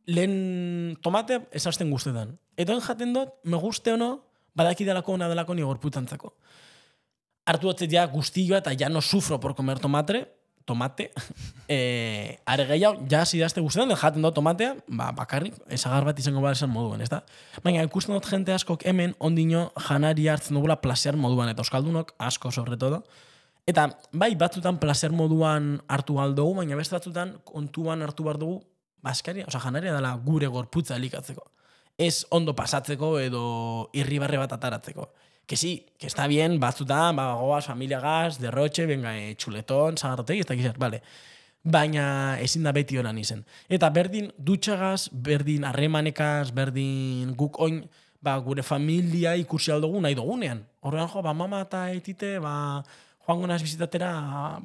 lehen 0.07 0.97
tomate 1.03 1.43
esasten 1.53 1.91
guztetan. 1.91 2.37
Eta 2.57 2.79
jaten 2.81 3.13
dut, 3.15 3.35
me 3.45 3.59
guste 3.61 3.93
ono, 3.93 4.21
badaki 4.57 4.87
delako 4.87 5.17
ona 5.19 5.29
delako 5.29 5.55
ni 5.55 5.67
gorputantzako. 5.67 6.33
Artu 7.47 7.71
hotzet 7.71 7.93
ja 7.93 8.07
guztioa 8.11 8.63
eta 8.63 8.73
ja 8.79 8.89
no 8.89 9.03
sufro 9.03 9.39
por 9.41 9.55
comer 9.55 9.79
tomate, 9.79 10.25
tomate, 10.67 11.13
e, 11.69 12.39
are 12.47 12.67
gehiago, 12.67 13.05
ja 13.11 13.25
zidazte 13.27 13.63
guztetan, 13.63 13.95
jaten 13.99 14.23
dut 14.23 14.35
tomatea, 14.35 14.75
ba, 14.89 15.13
bakarrik, 15.15 15.55
esagar 15.71 16.07
bat 16.09 16.19
izango 16.19 16.43
bat 16.43 16.57
esan 16.57 16.73
moduen, 16.73 17.05
ez 17.05 17.11
da? 17.13 17.23
Baina, 17.63 17.85
ikusten 17.87 18.17
dut 18.17 18.27
jente 18.31 18.55
askok 18.55 18.83
hemen 18.87 19.15
ondino 19.19 19.69
janari 19.89 20.27
hartzen 20.29 20.59
dugula 20.59 20.81
placer 20.83 21.19
moduan, 21.19 21.53
eta 21.53 21.63
euskaldunok 21.63 22.17
asko 22.19 22.51
sobre 22.51 22.79
todo. 22.81 23.05
Eta 23.67 23.89
bai, 24.11 24.35
batzutan 24.39 24.79
placer 24.83 25.15
moduan 25.15 25.77
hartu 25.91 26.19
aldugu, 26.23 26.61
baina 26.63 26.79
beste 26.79 26.95
batzutan 26.99 27.37
kontuan 27.47 28.03
hartu 28.03 28.27
behar 28.27 28.39
dugu 28.43 28.61
baskaria, 29.07 29.47
oza, 29.49 29.63
janaria 29.63 29.95
dela 29.95 30.15
gure 30.25 30.51
gorputza 30.51 30.99
elikatzeko. 30.99 31.47
Ez 31.97 32.27
ondo 32.31 32.55
pasatzeko 32.57 33.17
edo 33.23 33.45
irribarre 33.97 34.41
bat 34.43 34.53
ataratzeko. 34.53 35.09
Que 35.47 35.57
sí, 35.57 35.87
que 35.99 36.09
está 36.09 36.27
bien, 36.27 36.59
batzutan, 36.59 37.15
ba, 37.17 37.33
goaz, 37.39 37.67
familia 37.67 38.01
gaz, 38.01 38.41
derroche, 38.43 38.85
venga, 38.87 39.15
e, 39.15 39.37
txuleton, 39.39 39.97
zagarrotegi, 39.97 40.43
ez 40.43 40.49
dakiz, 40.49 40.73
vale. 40.83 41.01
Baina 41.63 42.39
ezin 42.43 42.67
da 42.67 42.73
beti 42.75 42.99
horan 42.99 43.19
izen. 43.19 43.45
Eta 43.71 43.91
berdin 43.95 44.33
dutxagaz, 44.39 45.09
berdin 45.13 45.65
harremanekaz, 45.67 46.51
berdin 46.55 47.33
guk 47.39 47.61
oin, 47.63 47.85
ba, 48.21 48.35
gure 48.43 48.67
familia 48.67 49.37
ikusi 49.39 49.71
aldugu 49.71 50.03
nahi 50.03 50.19
dugunean. 50.19 50.65
Horrean, 50.83 51.09
jo, 51.15 51.23
ba, 51.23 51.35
mama 51.35 51.63
eta 51.63 51.87
etite, 51.95 52.37
ba, 52.43 52.83
joango 53.27 53.47
naz 53.47 53.63
bizitatera, 53.63 54.11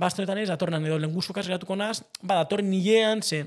bastoetan 0.02 0.42
ez, 0.42 0.50
atornan 0.54 0.86
edo 0.86 0.98
lenguzukaz 1.02 1.46
geratuko 1.46 1.78
naz, 1.78 2.02
ba, 2.22 2.42
datorren 2.42 2.70
nilean, 2.74 3.22
ze, 3.22 3.46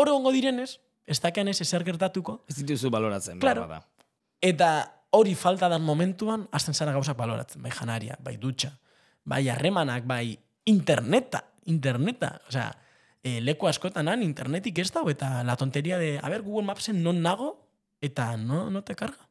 hori 0.00 0.10
ongo 0.14 0.32
direnez, 0.32 0.78
ez 1.06 1.20
dakean 1.20 1.48
ez 1.48 1.60
ezer 1.60 1.84
gertatuko. 1.84 2.40
Ez 2.48 2.56
dituzu 2.56 2.90
baloratzen, 2.90 3.38
Claro. 3.40 3.66
bada. 3.66 3.82
Eta 4.40 4.70
hori 5.10 5.34
falta 5.34 5.68
dan 5.68 5.82
momentuan, 5.82 6.48
azten 6.52 6.74
zara 6.74 6.92
gauzak 6.92 7.16
baloratzen. 7.16 7.62
Bai 7.62 7.70
janaria, 7.74 8.16
bai 8.22 8.36
dutxa, 8.36 8.72
bai 9.24 9.48
harremanak, 9.48 10.06
bai 10.06 10.38
interneta, 10.64 11.44
interneta. 11.66 12.40
Osea, 12.48 12.70
e, 13.22 13.40
leku 13.40 13.66
askotan 13.68 14.08
han 14.08 14.22
internetik 14.22 14.78
ez 14.78 14.90
dago, 14.92 15.10
eta 15.10 15.42
la 15.44 15.56
tonteria 15.56 15.98
de, 15.98 16.18
a 16.22 16.28
ver, 16.28 16.42
Google 16.42 16.66
Mapsen 16.66 17.02
non 17.02 17.20
nago, 17.22 17.66
eta 18.00 18.36
no, 18.36 18.70
no 18.70 18.82
te 18.82 18.94
carga. 18.94 19.28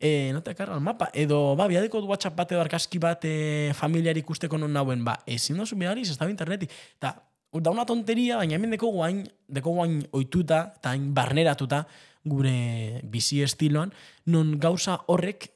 E, 0.00 0.30
no 0.32 0.42
te 0.42 0.54
carga 0.54 0.74
el 0.74 0.80
mapa. 0.80 1.10
Edo, 1.12 1.54
ba, 1.56 1.66
biadeko 1.68 2.00
WhatsApp 2.08 2.36
bat 2.36 2.52
edo 2.52 2.60
argazki 2.60 2.98
bat 2.98 3.24
e, 3.24 3.72
familiari 3.76 4.20
ikusteko 4.24 4.58
non 4.58 4.72
nauen, 4.72 5.04
ba, 5.04 5.18
ezin 5.26 5.56
dozu 5.60 5.76
behar 5.76 5.98
ez 6.00 6.16
dago 6.16 6.30
internetik. 6.32 6.72
Eta, 6.96 7.14
da 7.58 7.70
una 7.74 7.84
tonteria, 7.86 8.36
baina 8.38 8.54
hemen 8.54 8.70
deko 8.76 8.92
guain, 8.94 9.24
deko 9.50 9.72
guain 9.74 10.00
oituta, 10.14 10.74
eta 10.78 10.92
hain 10.94 11.08
barneratuta, 11.14 11.84
gure 12.24 13.00
bizi 13.10 13.40
estiloan, 13.42 13.90
non 14.26 14.58
gauza 14.60 15.00
horrek 15.10 15.48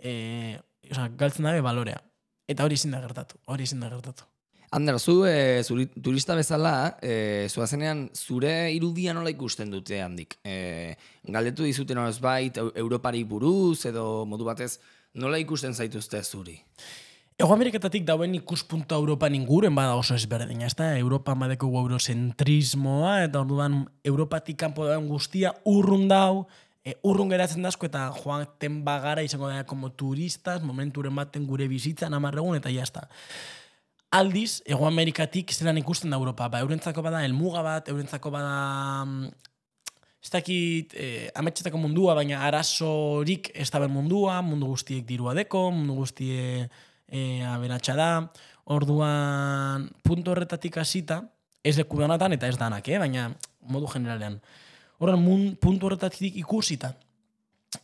e, 0.00 0.58
oza, 0.90 1.08
galtzen 1.14 1.46
dabe 1.46 1.60
balorea. 1.62 2.00
Eta 2.48 2.64
hori 2.64 2.74
ezin 2.78 2.94
da 2.94 3.00
gertatu, 3.02 3.38
hori 3.46 3.66
ezin 3.66 3.80
da 3.82 3.90
gertatu. 3.90 4.24
Ander, 4.74 4.98
zu 4.98 5.20
e, 5.26 5.62
zuri, 5.62 5.86
turista 6.02 6.34
bezala, 6.34 6.96
e, 7.00 7.46
zuazenean 7.48 8.08
zure 8.14 8.72
irudia 8.74 9.14
nola 9.14 9.30
ikusten 9.30 9.70
dute 9.70 10.00
handik? 10.02 10.38
E, 10.44 10.96
galdetu 11.22 11.62
dizuten 11.62 11.98
horrez 12.02 12.18
bait, 12.20 12.58
Eu- 12.58 12.72
Europari 12.74 13.22
buruz, 13.24 13.84
edo 13.86 14.24
modu 14.26 14.44
batez, 14.44 14.80
nola 15.14 15.38
ikusten 15.38 15.74
zaituzte 15.74 16.22
zuri? 16.24 16.58
Ego 17.36 17.52
Ameriketatik 17.52 18.06
dauen 18.08 18.32
ikuspuntu 18.32 18.96
Europan 18.96 19.34
inguren 19.36 19.74
bada 19.76 19.92
oso 20.00 20.14
ezberdina, 20.16 20.70
ez 20.70 20.72
da? 20.72 20.86
Europan 20.96 21.36
badeko 21.42 21.68
eurocentrismoa, 21.82 23.26
eta 23.26 23.42
orduan 23.42 23.82
Europatik 24.08 24.56
kanpo 24.62 24.86
dauen 24.88 25.04
guztia 25.10 25.50
urrun 25.68 26.06
dau, 26.08 26.46
e, 26.80 26.94
urrun 27.04 27.28
geratzen 27.34 27.68
dazko 27.68 27.90
eta 27.90 28.06
joaten 28.22 28.80
bagara 28.88 29.26
izango 29.26 29.52
da 29.52 29.66
como 29.68 29.92
turistas, 29.92 30.64
momenturen 30.64 31.12
baten 31.12 31.44
gure 31.44 31.68
bizitzan 31.68 32.16
amarregun, 32.16 32.56
eta 32.56 32.72
jazta. 32.72 33.04
Aldiz, 34.16 34.62
Ego 34.64 34.88
Amerikatik 34.88 35.52
zelan 35.52 35.76
ikusten 35.84 36.08
da 36.08 36.16
Europa, 36.16 36.48
ba, 36.48 36.64
eurentzako 36.64 37.04
bada 37.04 37.20
elmuga 37.28 37.60
bat, 37.60 37.92
eurentzako 37.92 38.32
bada 38.32 38.56
mm, 39.04 39.30
ez 40.24 40.32
dakit, 40.32 40.96
eh, 40.96 41.28
ametxetako 41.36 41.84
mundua, 41.84 42.16
baina 42.16 42.40
arazorik 42.48 43.52
ez 43.52 43.68
da 43.68 43.86
mundua, 43.86 44.40
mundu 44.40 44.72
guztiek 44.72 45.04
dirua 45.04 45.36
deko, 45.36 45.68
mundu 45.70 46.00
guztie 46.00 46.70
eh, 47.08 47.42
aberatsa 47.46 47.96
da, 47.96 48.10
orduan 48.64 49.90
puntu 50.02 50.32
horretatik 50.32 50.78
hasita, 50.82 51.22
ez 51.62 51.76
leku 51.78 51.98
danatan 51.98 52.36
eta 52.36 52.48
ez 52.48 52.58
danak, 52.58 52.88
eh? 52.88 52.98
baina 52.98 53.30
modu 53.66 53.90
generalean. 53.90 54.40
Orduan, 54.98 55.20
mun, 55.22 55.50
puntu 55.60 55.90
horretatik 55.90 56.36
ikusita, 56.40 56.94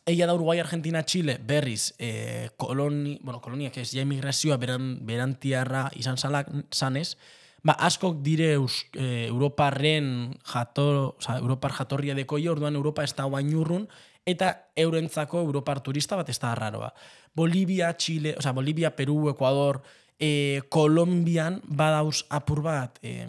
Egia 0.07 0.27
da 0.27 0.35
Uruguai, 0.35 0.59
Argentina, 0.61 1.05
Chile, 1.05 1.39
berriz, 1.39 1.95
eh, 1.99 2.51
koloni, 2.57 3.19
bueno, 3.23 3.41
koloniak 3.41 3.77
ez, 3.79 3.91
ja 3.93 4.03
emigrazioa 4.03 4.57
beran, 4.57 4.97
berantiarra 5.07 5.89
izan 5.99 6.19
salak, 6.19 6.49
zanez, 6.73 7.17
ba, 7.63 7.75
askok 7.79 8.23
dire 8.23 8.53
eus, 8.57 8.87
eh, 8.95 9.27
Europarren 9.29 10.39
jator, 10.53 11.15
oza, 11.19 11.37
Europar 11.39 11.75
jatorria 11.77 12.15
dekoi, 12.19 12.47
orduan 12.49 12.79
Europa 12.79 13.05
ez 13.05 13.15
da 13.15 13.29
guain 13.31 13.53
urrun, 13.55 13.89
eta 14.27 14.71
eurentzako 14.77 15.41
Europar 15.41 15.81
turista 15.81 16.17
bat 16.17 16.29
ez 16.29 16.39
da 16.39 16.53
arraroa. 16.53 16.93
Bolivia, 17.35 17.97
Chile, 17.97 18.35
oza, 18.39 18.53
Bolivia, 18.53 18.95
Peru, 18.97 19.29
Ecuador, 19.31 19.83
eh, 20.19 20.61
Kolombian 20.69 21.61
badauz 21.65 22.25
apur 22.31 22.63
bat, 22.63 22.99
eh, 23.03 23.27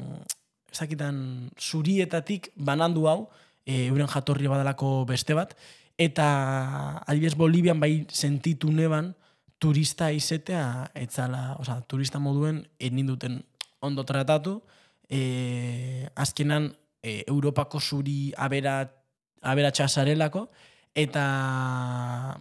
ez 0.71 0.79
dakitan 0.79 1.49
zurietatik 1.57 2.51
banandu 2.55 3.07
hau, 3.07 3.29
eh, 3.65 3.87
euren 3.87 4.07
jatorria 4.07 4.49
badalako 4.49 5.05
beste 5.05 5.33
bat, 5.33 5.55
eta 5.97 7.03
adibidez 7.07 7.35
Bolivian 7.37 7.79
bai 7.79 8.05
sentitu 8.09 8.71
neban 8.71 9.13
turista 9.59 10.11
izetea 10.11 10.91
etzala, 10.99 11.55
osea, 11.59 11.81
turista 11.87 12.19
moduen 12.19 12.63
enin 12.79 13.07
duten 13.07 13.39
ondo 13.83 14.03
tratatu, 14.03 14.57
e, 15.07 16.07
azkenan 16.15 16.71
e, 17.03 17.23
Europako 17.27 17.79
zuri 17.79 18.33
abera, 18.35 18.81
aberatsa 19.41 19.87
zarelako, 19.87 20.49
eta 20.95 22.39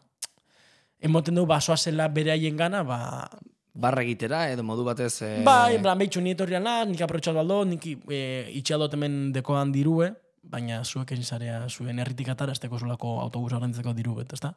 emoten 1.00 1.34
du 1.34 1.46
basoa 1.46 1.76
zela 1.76 2.08
beraien 2.08 2.56
gana, 2.56 2.82
ba, 2.82 3.00
Barra 3.72 4.02
egitera, 4.04 4.50
edo 4.52 4.60
modu 4.68 4.84
batez... 4.84 5.22
E, 5.24 5.28
Bai, 5.46 5.78
en 5.78 5.84
plan, 5.84 5.96
behitxu, 5.96 6.20
ni 6.20 6.34
etorrian 6.34 6.64
lan, 6.66 6.90
nik 6.92 7.00
aprotxatu 7.06 7.40
aldo, 7.40 7.62
nik 7.64 7.86
e, 7.88 8.18
itxaldot 8.58 8.92
hemen 8.98 9.14
dekoan 9.32 9.72
dirue, 9.72 10.10
baina 10.42 10.82
zuek 10.84 11.14
ezin 11.14 11.24
zarea 11.24 11.62
zuen 11.70 11.98
herritik 12.02 12.28
atara, 12.28 12.52
ez 12.52 12.60
zulako 12.60 13.14
autobus 13.22 13.54
horrentzeko 13.56 13.94
diru 13.96 14.18
bet, 14.18 14.34
ezta? 14.36 14.52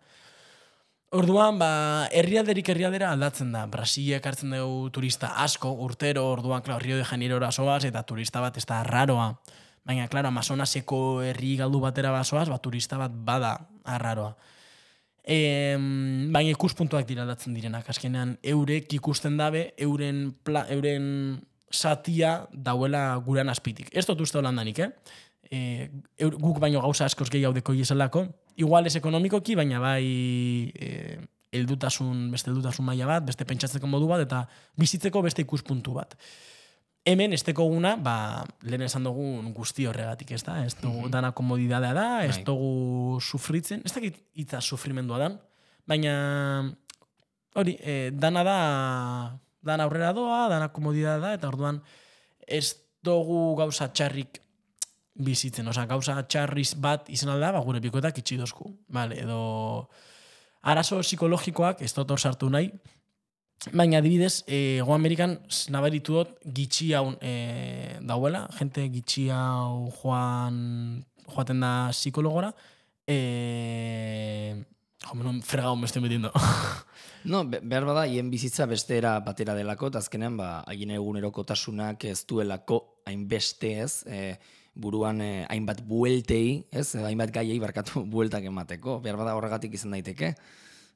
Orduan, 1.15 1.55
ba, 1.61 1.69
herrialderik 2.11 2.67
herrialdera 2.73 3.13
aldatzen 3.13 3.53
da. 3.55 3.63
Brasilek 3.71 4.25
hartzen 4.25 4.51
dugu 4.51 4.89
turista 4.91 5.31
asko, 5.45 5.71
urtero, 5.85 6.25
orduan, 6.33 6.61
klar, 6.65 6.83
Rio 6.83 6.97
de 6.97 7.05
Janeiro 7.07 7.39
soaz, 7.51 7.85
eta 7.85 8.03
turista 8.03 8.41
bat 8.41 8.57
ez 8.57 8.65
da 8.65 8.83
raroa. 8.83 9.29
Baina, 9.85 10.07
klaro, 10.09 10.31
Amazonaseko 10.33 10.99
herri 11.21 11.55
galdu 11.59 11.79
batera 11.83 12.11
basoaz, 12.13 12.47
ba, 12.49 12.57
turista 12.57 12.97
bat 12.97 13.13
bada 13.13 13.53
arraroa. 13.85 14.31
E, 15.25 15.75
baina 16.33 16.53
ikuspuntuak 16.53 17.05
dira 17.09 17.21
aldatzen 17.25 17.53
direnak. 17.57 17.85
Azkenean, 17.89 18.35
eurek 18.55 18.93
ikusten 18.97 19.37
dabe, 19.37 19.67
euren, 19.81 20.31
pla, 20.45 20.65
euren 20.73 21.05
satia 21.69 22.47
dauela 22.51 23.15
gurean 23.25 23.49
azpitik. 23.53 23.91
Ez 23.93 24.05
dut 24.09 24.25
uste 24.25 24.41
holandanik, 24.41 24.81
eh? 24.81 24.89
E, 25.51 25.59
guk 26.17 26.57
baino 26.61 26.81
gauza 26.81 27.05
askoz 27.05 27.29
gehiago 27.29 27.53
deko 27.57 27.77
ieselako. 27.77 28.25
Igual 28.57 28.89
ez 28.89 28.95
ekonomikoki, 28.97 29.57
baina 29.57 29.81
bai 29.83 30.05
e, 30.73 31.19
heldutasun, 31.55 32.29
beste 32.33 32.49
heldutasun 32.51 32.85
maila 32.89 33.09
bat, 33.13 33.25
beste 33.29 33.45
pentsatzeko 33.45 33.89
modu 33.89 34.09
bat, 34.09 34.25
eta 34.25 34.45
bizitzeko 34.81 35.21
beste 35.25 35.45
ikuspuntu 35.45 35.93
bat. 35.97 36.17
Hemen, 37.05 37.35
esteko 37.37 37.67
guna, 37.69 37.91
ba, 38.01 38.43
lehen 38.65 38.81
esan 38.87 39.03
dugun 39.05 39.51
guzti 39.53 39.83
horregatik, 39.85 40.31
ez 40.33 40.41
da? 40.41 40.55
Ez 40.65 40.73
dugu 40.79 41.05
dana 41.13 41.29
komodidadea 41.37 41.93
da, 41.93 42.05
ez 42.25 42.39
Bai. 42.39 42.45
dugu 42.47 43.19
sufritzen, 43.21 43.83
ez 43.85 43.93
dakit 43.93 44.17
hitza 44.33 44.57
sufrimendua 44.57 45.19
dan, 45.21 45.35
baina 45.85 46.15
hori, 47.53 47.75
e, 47.77 48.09
dana 48.09 48.41
da, 48.47 48.57
dana 49.61 49.85
aurrera 49.85 50.15
doa, 50.17 50.47
dana 50.49 50.71
komodidadea 50.73 51.21
da, 51.21 51.35
eta 51.37 51.51
orduan 51.53 51.77
ez 52.41 52.73
dugu 53.05 53.53
gauza 53.61 53.91
txarrik 53.93 54.41
bizitzen, 55.13 55.69
osea, 55.69 55.85
gauza 55.85 56.17
txarriz 56.25 56.71
bat 56.81 57.13
izan 57.13 57.35
alda, 57.35 57.53
ba, 57.53 57.61
gure 57.69 57.83
bikoetak 57.85 58.17
itxi 58.23 58.41
dozku, 58.41 58.73
vale, 58.89 59.21
edo 59.21 59.39
arazo 60.65 61.03
psikologikoak, 61.05 61.85
ez 61.85 61.93
dut 61.93 62.17
sartu 62.17 62.49
nahi, 62.49 62.73
baina 63.73 63.97
adibidez, 63.97 64.43
e, 64.47 64.81
Go 64.85 64.93
Amerikan 64.93 65.39
nabaritu 65.73 66.19
dut 66.19 66.35
gitxi 66.45 66.93
hau 66.93 67.15
e, 67.21 67.97
dauela, 68.05 68.45
jente 68.59 68.85
gitxi 68.93 69.29
hau 69.33 69.89
joan, 70.01 71.03
joaten 71.33 71.63
da 71.63 71.73
psikologora, 71.91 72.53
e, 73.07 73.17
jo, 75.05 75.15
menon 75.17 75.41
fregao 75.41 75.75
me 75.75 75.85
estoy 75.85 76.01
metiendo. 76.01 76.31
No, 77.25 77.39
be- 77.43 77.57
behar 77.57 77.87
bada, 77.89 78.03
hien 78.05 78.27
bizitza 78.29 78.67
bestera 78.69 79.15
batera 79.25 79.55
delako, 79.57 79.87
eta 79.89 79.97
azkenean, 79.97 80.35
ba, 80.37 80.59
haien 80.69 80.91
egunerokotasunak 80.93 82.03
ez 82.05 82.19
duelako 82.29 82.77
hainbeste 83.09 83.71
ez, 83.81 84.03
e, 84.05 84.35
buruan 84.77 85.23
e, 85.25 85.29
hainbat 85.49 85.81
bueltei, 85.89 86.67
ez, 86.69 86.91
hainbat 87.01 87.33
gaiei 87.33 87.57
barkatu 87.57 88.03
bueltak 88.13 88.45
emateko. 88.45 88.99
Behar 89.01 89.17
bada 89.17 89.33
horregatik 89.39 89.73
izan 89.73 89.97
daiteke, 89.97 90.35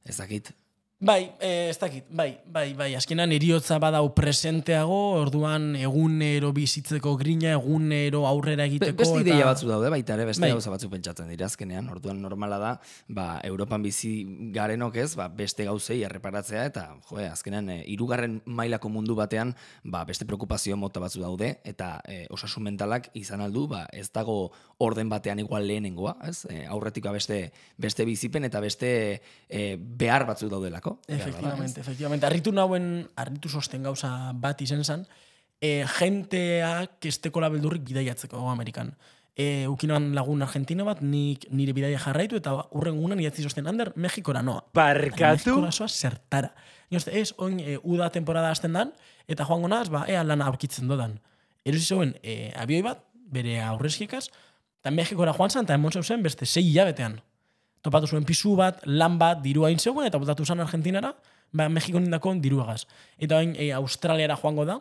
ez 0.05 0.17
dakit. 0.21 0.53
Bai, 1.01 1.31
eh, 1.39 1.69
ez 1.69 1.77
dakit, 1.79 2.03
bai, 2.11 2.41
bai, 2.51 2.73
bai, 2.75 2.89
azkenan 2.97 3.31
eriotza 3.31 3.77
badau 3.79 4.09
presenteago, 4.11 4.97
orduan 5.21 5.69
egunero 5.79 6.49
bizitzeko 6.51 7.13
grina, 7.15 7.53
egunero 7.55 8.25
aurrera 8.27 8.65
Be, 8.65 8.67
egiteko. 8.67 8.97
beste 8.99 9.21
eta- 9.21 9.21
ideia 9.29 9.45
batzu 9.47 9.69
daude, 9.69 9.87
baita 9.93 10.17
ere, 10.17 10.25
beste 10.27 10.41
Bai. 10.43 10.49
gauza 10.51 10.69
batzu 10.73 10.89
pentsatzen 10.91 11.29
dira 11.31 11.45
azkenean. 11.45 11.87
Orduan 11.87 12.19
normala 12.21 12.57
da, 12.59 12.81
ba, 13.07 13.39
Europan 13.47 13.81
bizi 13.81 14.25
garenok 14.51 14.97
ez, 14.97 15.15
ba, 15.15 15.29
beste 15.29 15.63
gauzei 15.63 16.01
erreparatzea, 16.03 16.65
eta, 16.65 16.97
joe, 17.07 17.29
azkenean, 17.29 17.69
e, 17.69 17.83
irugarren 17.87 18.41
mailako 18.45 18.89
mundu 18.89 19.15
batean, 19.15 19.55
ba, 19.85 20.03
beste 20.03 20.25
preokupazio 20.25 20.75
mota 20.75 20.99
batzu 20.99 21.21
daude, 21.21 21.61
eta 21.63 22.01
e, 22.09 22.25
osasun 22.29 22.63
mentalak 22.63 23.07
izan 23.13 23.39
aldu, 23.39 23.69
ba, 23.69 23.85
ez 23.93 24.11
dago 24.11 24.51
orden 24.79 25.09
batean 25.11 25.39
igual 25.43 25.67
lehenengoa, 25.67 26.15
ez? 26.23 26.45
E, 26.49 26.63
aurretik 26.71 27.03
ba, 27.03 27.11
beste, 27.11 27.51
beste 27.77 28.05
bizipen 28.07 28.47
eta 28.47 28.61
beste 28.63 28.89
e, 29.49 29.75
behar 29.77 30.25
batzu 30.25 30.47
daudelako. 30.49 31.01
Efectivamente, 31.07 31.81
efectivamente. 31.83 32.25
Arritu 32.25 32.53
nauen, 32.55 33.09
arritu 33.19 33.51
sosten 33.51 33.83
gauza 33.83 34.31
bat 34.33 34.63
izen 34.63 34.85
zen, 34.87 35.05
e, 35.59 35.83
jenteak 35.99 37.05
estekola 37.11 37.51
beldurrik 37.51 37.83
bidaiatzeko 37.91 38.47
Amerikan. 38.49 38.93
E, 39.35 39.67
ukinoan 39.71 40.13
lagun 40.15 40.41
argentino 40.43 40.87
bat, 40.87 41.03
nik 41.03 41.45
nire 41.51 41.75
bidaia 41.75 41.99
jarraitu, 41.99 42.39
eta 42.39 42.55
urren 42.75 42.97
gunan 42.99 43.19
idatzi 43.19 43.43
sosten, 43.43 43.67
Ander, 43.67 43.91
Mexikora 43.95 44.41
noa. 44.43 44.63
Barkatu? 44.75 45.59
Mexikora 45.59 45.71
zoa 45.75 45.87
zertara. 45.87 46.53
Inoste, 46.89 47.13
ez, 47.19 47.33
oin, 47.37 47.59
e, 47.59 47.77
uda 47.83 48.09
temporada 48.15 48.51
hasten 48.51 48.79
dan, 48.79 48.95
eta 49.27 49.47
joango 49.47 49.67
naz, 49.71 49.87
ba, 49.91 50.05
ea 50.07 50.23
lana 50.23 50.47
aurkitzen 50.47 50.87
dodan. 50.87 51.19
Erosi 51.67 51.91
zeuen, 51.91 52.15
e, 52.23 52.53
abioi 52.55 52.81
bat, 52.83 53.03
bere 53.29 53.59
aurrezkikaz, 53.61 54.27
eta 54.79 54.91
Mexikora 54.91 55.33
joan 55.33 55.51
zen, 55.51 55.67
eta 55.67 55.75
emon 55.75 55.91
zen 55.91 56.23
beste 56.23 56.45
sei 56.45 56.63
hilabetean. 56.69 57.19
Topatu 57.81 58.07
zuen 58.07 58.25
pisu 58.27 58.55
bat, 58.55 58.81
lan 58.85 59.17
bat, 59.19 59.41
dirua 59.43 59.69
hain 59.69 59.79
zegoen, 59.79 60.07
eta 60.07 60.19
botatu 60.19 60.45
zen 60.45 60.59
Argentinara, 60.59 61.13
ba, 61.51 61.69
Mexiko 61.69 61.99
nindako 61.99 62.33
diruagaz. 62.41 62.85
Eta 63.17 63.39
hain 63.39 63.55
e, 63.57 63.71
Australiara 63.73 64.35
joango 64.35 64.65
da, 64.65 64.79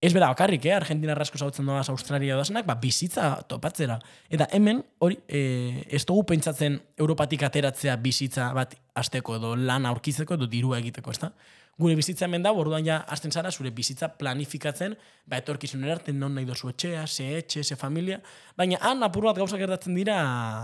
ez 0.00 0.12
bera 0.14 0.30
bakarrik, 0.32 0.64
eh? 0.64 0.74
Argentina 0.74 1.12
asko 1.12 1.38
zautzen 1.38 1.66
doaz 1.66 1.88
Australia 1.92 2.34
doazenak, 2.34 2.64
ba, 2.66 2.74
bizitza 2.80 3.42
topatzera. 3.48 3.98
Eta 4.30 4.48
hemen, 4.56 4.82
hori, 4.98 5.18
e, 5.28 5.84
ez 5.90 6.04
dugu 6.08 6.24
pentsatzen 6.32 6.80
Europatik 6.96 7.42
ateratzea 7.44 7.96
bizitza 8.00 8.52
bat 8.56 8.74
azteko 8.94 9.36
edo 9.36 9.54
lan 9.56 9.86
aurkitzeko 9.86 10.38
edo 10.38 10.48
dirua 10.48 10.78
egiteko, 10.80 11.12
ezta? 11.12 11.34
Gure 11.80 11.96
bizitza 11.96 12.26
hemen 12.26 12.42
da, 12.44 12.50
orduan 12.52 12.84
ja 12.84 12.98
hasten 13.08 13.32
zara 13.32 13.50
zure 13.50 13.70
bizitza 13.72 14.10
planifikatzen, 14.20 14.96
ba 15.24 15.38
etorkizun 15.40 15.86
erarte 15.86 16.12
non 16.12 16.34
nahi 16.36 16.44
dozu 16.44 16.68
etxea, 16.68 17.06
ze 17.06 17.28
etxe, 17.38 17.62
ze 17.64 17.76
familia, 17.80 18.18
baina 18.58 18.76
han 18.84 19.00
apur 19.06 19.24
bat 19.30 19.38
gauza 19.40 19.56
gertatzen 19.56 19.96
dira 19.96 20.18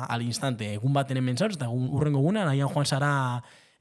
al 0.05 0.25
instante, 0.27 0.75
egun 0.77 0.93
baten 0.93 1.17
hemen 1.17 1.39
zauz, 1.39 1.55
eta 1.57 1.71
urrengo 1.73 2.21
eguna, 2.21 2.45
nahian 2.45 2.69
joan 2.69 2.85
zara 2.85 3.13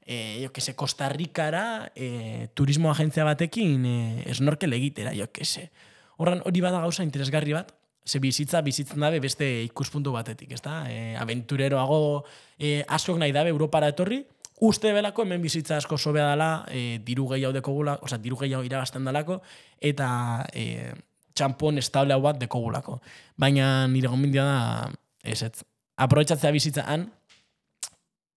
e, 0.06 0.44
jo 0.44 0.52
que 0.52 0.62
se, 0.64 0.72
Costa 0.74 1.10
Ricara 1.12 1.92
e, 1.94 2.48
turismo 2.54 2.90
agentzia 2.90 3.26
batekin 3.28 3.84
e, 3.84 3.98
snorkel 4.32 4.72
egitera, 4.72 5.12
jo 5.12 5.28
que 5.28 5.44
se. 5.44 5.68
Horran 6.16 6.40
hori 6.48 6.62
bada 6.64 6.80
gauza 6.80 7.04
interesgarri 7.04 7.52
bat, 7.52 7.74
ze 8.06 8.22
bizitza 8.22 8.62
bizitzen 8.62 9.02
dabe 9.02 9.20
beste 9.20 9.44
ikuspuntu 9.66 10.14
batetik, 10.14 10.54
ezta? 10.56 10.84
E, 10.88 11.16
aventureroago 11.20 12.24
e, 12.56 12.80
askok 12.86 13.18
nahi 13.20 13.34
dabe 13.34 13.52
Europara 13.52 13.90
etorri, 13.92 14.22
uste 14.60 14.92
belako 14.92 15.22
hemen 15.22 15.42
bizitza 15.42 15.76
asko 15.76 15.98
sobea 15.98 16.30
dela, 16.30 16.50
e, 16.70 16.98
diru 17.04 17.28
gehiago 17.28 17.52
dekogula, 17.56 17.98
osea, 18.02 18.18
diru 18.18 18.38
gehiago 18.40 18.64
irabazten 18.64 19.04
dalako, 19.04 19.40
eta 19.80 20.08
e, 20.52 20.92
txampon 21.36 21.78
estable 21.78 22.16
hau 22.16 22.22
bat 22.24 22.38
dekogulako. 22.40 23.00
Baina 23.36 23.86
nire 23.92 24.08
gomendia 24.08 24.44
da, 24.44 24.90
ez 25.22 25.42
ez, 25.44 25.52
aprobetsatzea 25.96 26.52
bizitza 26.54 26.86
han, 26.88 27.10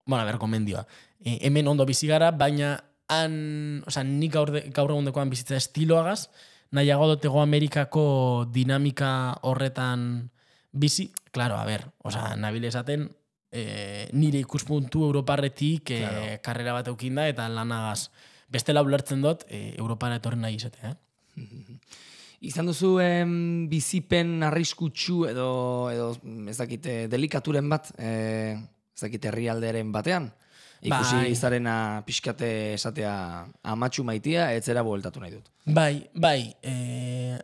bueno, 0.06 0.24
a 0.24 0.26
ber, 0.26 0.40
gomendioa. 0.42 0.86
E, 1.24 1.38
hemen 1.48 1.68
ondo 1.68 1.86
bizi 1.86 2.10
gara, 2.10 2.32
baina 2.32 2.76
han, 3.10 3.84
osea, 3.88 4.04
nik 4.04 4.34
gaur, 4.34 4.52
de, 4.56 4.66
gaur 4.76 4.92
egundekoan 4.92 5.32
bizitza 5.32 5.56
estiloagaz, 5.60 6.28
nahiago 6.76 7.08
dut 7.14 7.26
Hego 7.26 7.42
Amerikako 7.42 8.04
dinamika 8.54 9.12
horretan 9.48 10.30
bizi, 10.72 11.10
claro, 11.32 11.58
a 11.58 11.66
ber, 11.66 11.88
osea, 12.04 12.36
nabil 12.38 12.68
esaten, 12.68 13.08
e, 13.52 14.10
nire 14.14 14.40
ikuspuntu 14.40 15.04
Europarretik 15.08 15.92
e, 15.92 16.00
Claro. 16.00 16.42
karrera 16.46 16.74
bat 16.80 16.88
eukin 16.88 17.16
da, 17.16 17.28
eta 17.28 17.48
lanagaz. 17.50 18.10
Bestela 18.50 18.82
ulertzen 18.82 19.22
dut, 19.22 19.46
e, 19.48 19.76
Europara 19.78 20.18
etorri 20.18 20.40
nahi 20.42 20.56
izatea, 20.58 20.94
eh? 20.94 20.98
Izan 22.50 22.70
duzu 22.72 22.94
em, 23.04 23.68
bizipen 23.68 24.46
arriskutsu 24.48 25.26
edo, 25.28 25.48
edo 25.92 26.14
ez 26.48 26.56
dakite, 26.56 26.94
delikaturen 27.12 27.68
bat, 27.68 27.90
e, 28.00 28.56
ez 28.96 29.02
dakite 29.04 29.28
herrialderen 29.28 29.92
batean? 29.92 30.30
Ikusi 30.80 31.16
Bai. 31.18 31.32
izarena 31.34 31.74
pixkate 32.08 32.50
esatea 32.78 33.12
amatxu 33.68 34.04
maitia, 34.08 34.46
etzera 34.56 34.84
bueltatu 34.86 35.20
nahi 35.20 35.34
dut. 35.34 35.50
Bai, 35.70 36.08
bai, 36.16 36.54
e, 36.64 36.74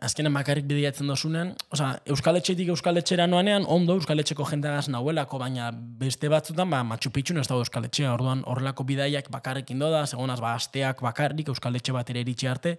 azkenan 0.02 0.32
bakarrik 0.34 0.64
bideiatzen 0.66 1.06
dozunean, 1.06 1.52
osea, 1.70 1.92
Euskal 2.10 2.40
Etxetik 2.40 2.72
Euskal 2.72 2.96
Etxera 2.96 3.26
noanean, 3.28 3.66
ondo 3.68 3.94
Euskal 3.94 4.24
Etxeko 4.24 4.46
jenteagaz 4.48 4.88
nahuelako, 4.88 5.38
baina 5.42 5.68
beste 5.72 6.30
batzutan, 6.32 6.72
ba, 6.72 6.80
Machu 6.82 7.12
Picchu 7.12 7.36
ez 7.36 7.46
dago 7.46 7.60
Euskal 7.60 7.84
Etxea, 7.90 8.14
orduan 8.14 8.40
horrelako 8.48 8.88
bidaiak 8.88 9.28
bakarrik 9.30 9.70
indo 9.76 9.92
da, 9.92 10.06
segonaz, 10.06 10.40
ba, 10.40 10.54
asteak 10.56 11.04
bakarrik 11.04 11.52
Euskal 11.52 11.76
Etxe 11.76 11.92
batera 11.92 12.24
iritsi 12.24 12.48
arte, 12.48 12.78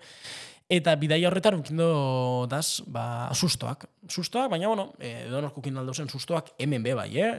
eta 0.68 0.98
bidaia 1.00 1.30
horretan 1.30 1.62
ukindo 1.62 2.48
daz, 2.50 2.82
ba, 2.88 3.30
sustoak. 3.32 3.86
Sustoak, 4.10 4.50
baina, 4.52 4.74
bueno, 4.74 4.90
e, 5.00 5.30
donorko 5.30 5.62
ukin 5.62 5.78
aldo 5.78 5.94
zen 5.94 6.10
sustoak 6.10 6.56
hemen 6.58 6.84
be 6.84 6.98
bai, 6.98 7.12
eh? 7.22 7.32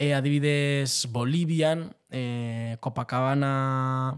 E, 0.00 0.14
adibidez, 0.16 1.04
Bolivian, 1.12 1.90
e, 2.08 2.78
Copacabana 2.80 4.16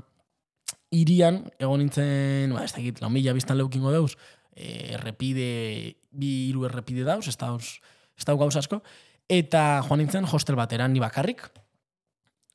irian, 0.94 1.40
egon 1.58 1.80
nintzen, 1.82 2.52
ba, 2.54 2.62
ez 2.62 2.70
dakit, 2.76 3.00
lau 3.02 3.08
mila 3.10 3.32
biztan 3.34 3.58
leukingo 3.58 3.90
dauz, 3.90 4.12
e, 4.54 4.94
errepide, 4.94 5.96
bi 6.14 6.30
hiru 6.52 6.68
errepide 6.68 7.02
dauz, 7.08 7.26
ez 7.26 7.34
dauz, 7.40 7.80
ez 8.14 8.26
dauz 8.28 8.38
gauz 8.38 8.54
asko, 8.60 8.78
eta 9.26 9.80
joan 9.88 10.04
nintzen 10.04 10.28
hostel 10.30 10.54
bateran 10.60 10.92
ni 10.94 11.02
bakarrik. 11.02 11.48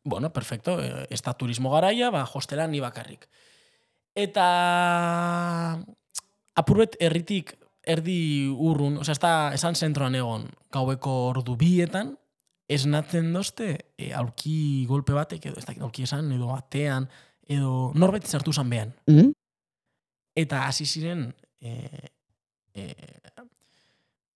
Bueno, 0.07 0.31
perfecto, 0.31 0.77
ez 0.79 1.19
da 1.25 1.33
turismo 1.35 1.73
garaia, 1.73 2.07
ba, 2.13 2.21
hostelan 2.23 2.71
ni 2.71 2.79
bakarrik. 2.79 3.25
Eta 4.15 4.45
apurbet 6.55 6.95
erritik 7.03 7.57
erdi 7.83 8.47
urrun, 8.47 9.01
osea, 9.03 9.17
ez 9.17 9.19
da 9.19 9.33
esan 9.57 9.75
zentroan 9.75 10.15
egon, 10.15 10.47
gaueko 10.71 11.17
ordu 11.33 11.57
bietan, 11.59 12.15
esnatzen 12.67 13.31
dozte 13.33 13.69
e, 13.97 14.11
aurki 14.15 14.85
golpe 14.89 15.15
batek, 15.15 15.49
edo 15.49 15.59
ez 15.61 15.65
dakit 15.65 15.83
aurki 15.85 16.03
esan, 16.03 16.29
edo 16.35 16.51
atean, 16.55 17.07
edo 17.47 17.91
norbait 17.95 18.27
sartu 18.27 18.53
zan 18.53 18.69
behan. 18.69 18.93
Mm? 19.07 19.31
Eta 20.37 20.65
hasi 20.67 20.85
ziren, 20.85 21.29
e, 21.63 21.71
e, 22.75 22.85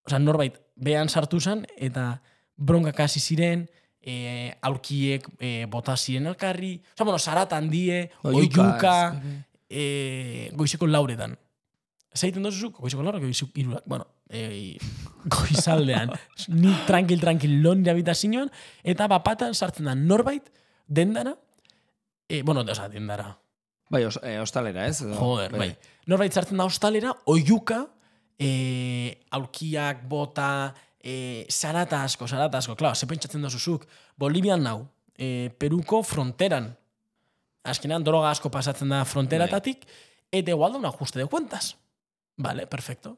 osea, 0.08 0.22
norbait 0.24 0.58
behan 0.76 1.12
sartu 1.12 1.41
zan, 1.41 1.65
eta 1.76 2.22
bronkak 2.56 3.04
hasi 3.04 3.20
ziren, 3.20 3.67
e, 4.02 4.15
aurkiek 4.63 5.28
e, 5.38 5.54
bota 5.70 5.98
ziren 5.98 6.32
elkarri, 6.32 6.78
osea, 6.96 7.06
bueno, 7.06 7.20
sarat 7.20 7.54
handie, 7.58 8.08
oiuka, 8.24 8.98
e, 9.70 10.50
goizeko 10.56 10.88
lauretan. 10.88 11.36
Zeiten 12.15 12.43
dozuzuk, 12.43 12.82
goizeko 12.84 13.04
lauretan, 13.04 13.30
goizeko 13.30 13.52
irurak. 13.56 13.86
Bueno, 13.88 14.08
e, 14.30 14.78
goizaldean. 15.26 16.12
Ni 16.50 16.74
tranquil, 16.88 17.21
tranquil, 17.24 17.62
lon 17.63 17.86
habitazioan, 17.88 18.52
eta 18.84 19.08
bapatan 19.08 19.56
sartzen 19.56 19.88
da 19.88 19.95
norbait, 19.95 20.52
dendana, 20.88 21.38
E, 22.32 22.43
bueno, 22.43 22.62
oza, 22.62 22.88
dendara. 22.88 23.41
Bai, 23.89 24.06
os, 24.06 24.17
eh, 24.24 24.39
ostalera, 24.39 24.88
ez? 24.88 25.02
Edo, 25.02 25.17
Joder, 25.19 25.52
bai. 25.52 25.74
Norbait 26.08 26.32
zartzen 26.32 26.62
da 26.62 26.63
hostalera, 26.63 27.12
oiuka, 27.28 27.82
e, 28.39 29.17
aulkiak, 29.36 30.06
bota, 30.08 30.71
e, 31.04 31.45
zarata 31.52 32.06
asko, 32.08 32.30
zarata 32.32 32.62
asko. 32.63 32.78
Klar, 32.80 32.95
ze 32.95 33.10
pentsatzen 33.10 33.43
dozuzuk, 33.43 33.84
Bolivian 34.15 34.63
nau, 34.63 34.88
e, 35.12 35.52
Peruko 35.60 36.00
fronteran. 36.08 36.71
Azkenean, 37.67 38.08
droga 38.08 38.32
asko 38.32 38.50
pasatzen 38.50 38.95
da 38.95 39.04
fronteratatik, 39.04 39.84
eta 40.32 40.56
igual 40.56 40.71
da 40.71 40.80
un 40.80 40.88
ajuste 40.88 41.19
de 41.19 41.26
cuentas. 41.26 41.76
Vale, 42.42 42.66
perfecto. 42.68 43.18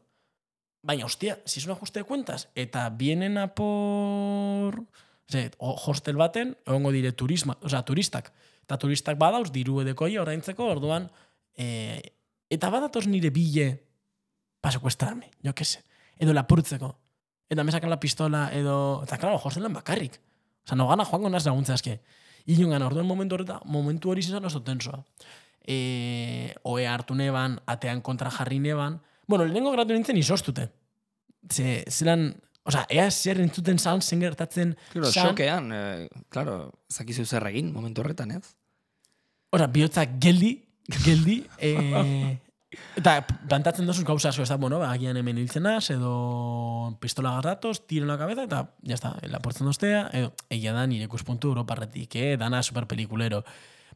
Baina, 0.83 1.05
hostia, 1.05 1.39
si 1.45 1.59
es 1.59 1.65
un 1.65 1.71
ajuste 1.71 2.01
de 2.01 2.03
cuentas, 2.03 2.49
eta 2.55 2.89
vienen 2.89 3.37
a 3.37 3.53
por... 3.55 4.83
Ze, 5.31 5.51
hostel 5.57 6.17
baten, 6.19 6.57
egongo 6.65 6.91
dire 6.91 7.13
turisma, 7.13 7.57
o 7.61 7.69
sea, 7.69 7.85
turistak. 7.87 8.33
Eta 8.67 8.77
turistak 8.77 9.17
badauz, 9.17 9.47
diru 9.55 9.79
edekoi 9.81 10.17
oraintzeko, 10.19 10.67
orduan, 10.67 11.07
e, 11.55 12.01
eta 12.51 12.69
badatoz 12.69 13.05
nire 13.07 13.31
bile 13.31 13.69
pa 14.59 14.71
secuestrarme, 14.75 15.31
jo 15.43 15.55
que 15.55 15.63
se. 15.63 15.79
Edo 16.19 16.35
lapurtzeko. 16.35 16.91
Eta 17.49 17.63
me 17.63 17.71
sacan 17.71 17.89
la 17.89 17.99
pistola, 17.99 18.49
edo... 18.51 19.03
Eta, 19.07 19.17
claro, 19.17 19.39
hostelan 19.39 19.73
bakarrik. 19.73 20.19
Osa, 20.65 20.75
no 20.75 20.87
gana 20.87 21.05
joango 21.05 21.31
naz 21.31 21.45
laguntza 21.45 21.79
eske. 21.79 22.01
Ilungan, 22.51 22.83
orduan 22.83 23.07
momentu 23.07 23.39
horreta, 23.39 23.61
momentu 23.63 24.11
hori 24.11 24.23
izan 24.23 24.43
oso 24.45 24.63
tensoa. 24.63 24.99
E, 25.63 26.55
oe 26.67 26.87
hartu 26.87 27.15
neban, 27.15 27.61
atean 27.71 28.03
kontra 28.03 28.31
jarri 28.31 28.59
neban. 28.59 28.99
Bueno, 29.27 29.45
lehenengo 29.45 29.71
gratu 29.71 29.93
nintzen 29.93 30.17
izostute. 30.17 30.69
Ze, 31.49 31.83
zelan, 31.89 32.33
Osa, 32.63 32.85
ea 32.87 33.09
zer 33.11 33.41
entzuten 33.43 33.79
zan, 33.79 34.01
zen 34.01 34.21
gertatzen 34.23 34.77
Claro, 34.93 35.11
zan. 35.11 35.33
xokean, 35.33 35.71
eh, 35.75 36.07
claro, 36.31 36.71
zakizu 36.91 37.25
zer 37.25 37.43
egin 37.49 37.73
momentu 37.73 38.01
horretan, 38.01 38.31
ez? 38.37 38.55
Ora, 39.51 39.67
bihotzak 39.67 40.15
geldi, 40.23 40.53
geldi, 41.03 41.41
e, 41.59 41.73
eta 42.99 43.17
plantatzen 43.49 43.85
dozuz 43.85 44.05
gauza 44.07 44.31
asko, 44.31 44.45
ez 44.47 44.49
da, 44.53 44.55
bueno, 44.57 44.79
ba, 44.79 44.93
agian 44.95 45.19
hemen 45.19 45.41
hiltzenaz, 45.41 45.89
edo 45.91 46.13
pistola 47.03 47.35
garratoz, 47.35 47.81
tiro 47.85 48.07
en 48.07 48.13
la 48.13 48.17
cabeza, 48.17 48.47
eta, 48.47 48.63
ya 48.81 48.95
está, 48.95 49.17
laportzen 49.27 49.67
doztea, 49.67 50.07
edo, 50.15 50.31
egia 50.49 50.73
da 50.73 50.87
nire 50.87 51.09
ikuspuntu 51.09 51.51
Europarretik, 51.51 52.15
eh, 52.15 52.37
dana 52.39 52.63
super 52.63 52.87
pelikulero. 52.87 53.43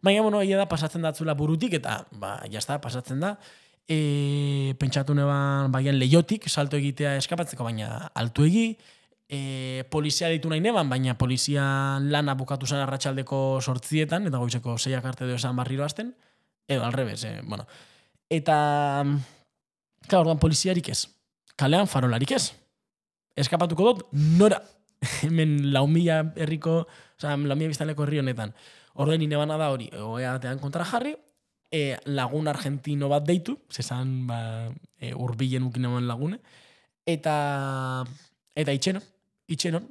Baina, 0.04 0.22
bueno, 0.22 0.44
egia 0.44 0.60
da 0.60 0.68
pasatzen 0.68 1.08
datzula 1.08 1.40
burutik, 1.40 1.80
eta, 1.80 2.02
ba, 2.12 2.42
ya 2.52 2.60
está, 2.60 2.82
pasatzen 2.84 3.24
da, 3.24 3.38
e, 3.88 4.76
pentsatu 4.80 5.16
neban, 5.16 5.72
baian 5.72 5.98
leiotik, 6.00 6.48
salto 6.52 6.78
egitea 6.78 7.16
eskapatzeko, 7.22 7.64
baina 7.64 8.12
altu 8.14 8.46
egi, 8.48 8.68
e, 9.30 9.84
polizia 9.92 10.30
ditu 10.32 10.52
nahi 10.52 10.62
neban, 10.64 10.90
baina 10.92 11.18
polizia 11.18 12.00
lana 12.04 12.36
bukatu 12.36 12.68
zen 12.68 12.84
arratsaldeko 12.84 13.60
sortzietan, 13.62 14.28
eta 14.28 14.44
goizeko 14.44 14.78
zeiak 14.78 15.06
arte 15.06 15.26
edo 15.26 15.36
esan 15.40 15.56
barriro 15.56 15.86
hasten, 15.88 16.14
edo 16.68 16.84
alrebez, 16.84 17.24
eh, 17.24 17.42
bueno. 17.44 17.68
Eta, 18.30 19.06
claro, 20.08 20.26
orduan 20.26 20.40
poliziarik 20.40 20.90
ez. 20.92 21.08
Kalean 21.56 21.88
farolarik 21.88 22.32
ez. 22.36 22.52
Eskapatuko 23.38 23.94
dut, 23.94 24.10
nora. 24.12 24.60
Hemen 25.24 25.72
lau 25.72 25.86
mila 25.88 26.34
herriko, 26.36 26.82
oza, 27.16 27.38
lau 27.38 27.56
mila 27.56 27.72
biztanleko 27.72 28.04
herri 28.04 28.20
honetan. 28.20 28.52
Orduan 28.98 29.22
nire 29.22 29.38
da 29.38 29.70
hori, 29.70 29.92
oeatean 29.94 30.60
kontra 30.60 30.84
jarri, 30.84 31.16
e, 31.72 31.98
lagun 32.06 32.48
argentino 32.48 33.10
bat 33.12 33.26
deitu, 33.28 33.58
zesan 33.72 34.26
ba, 34.30 34.40
e, 35.00 35.14
urbilen 35.14 35.68
ukin 35.68 35.90
eman 35.90 36.08
lagune, 36.08 36.40
eta 37.06 38.04
eta 38.58 38.74
itxenon, 38.74 39.04
itxenon, 39.52 39.86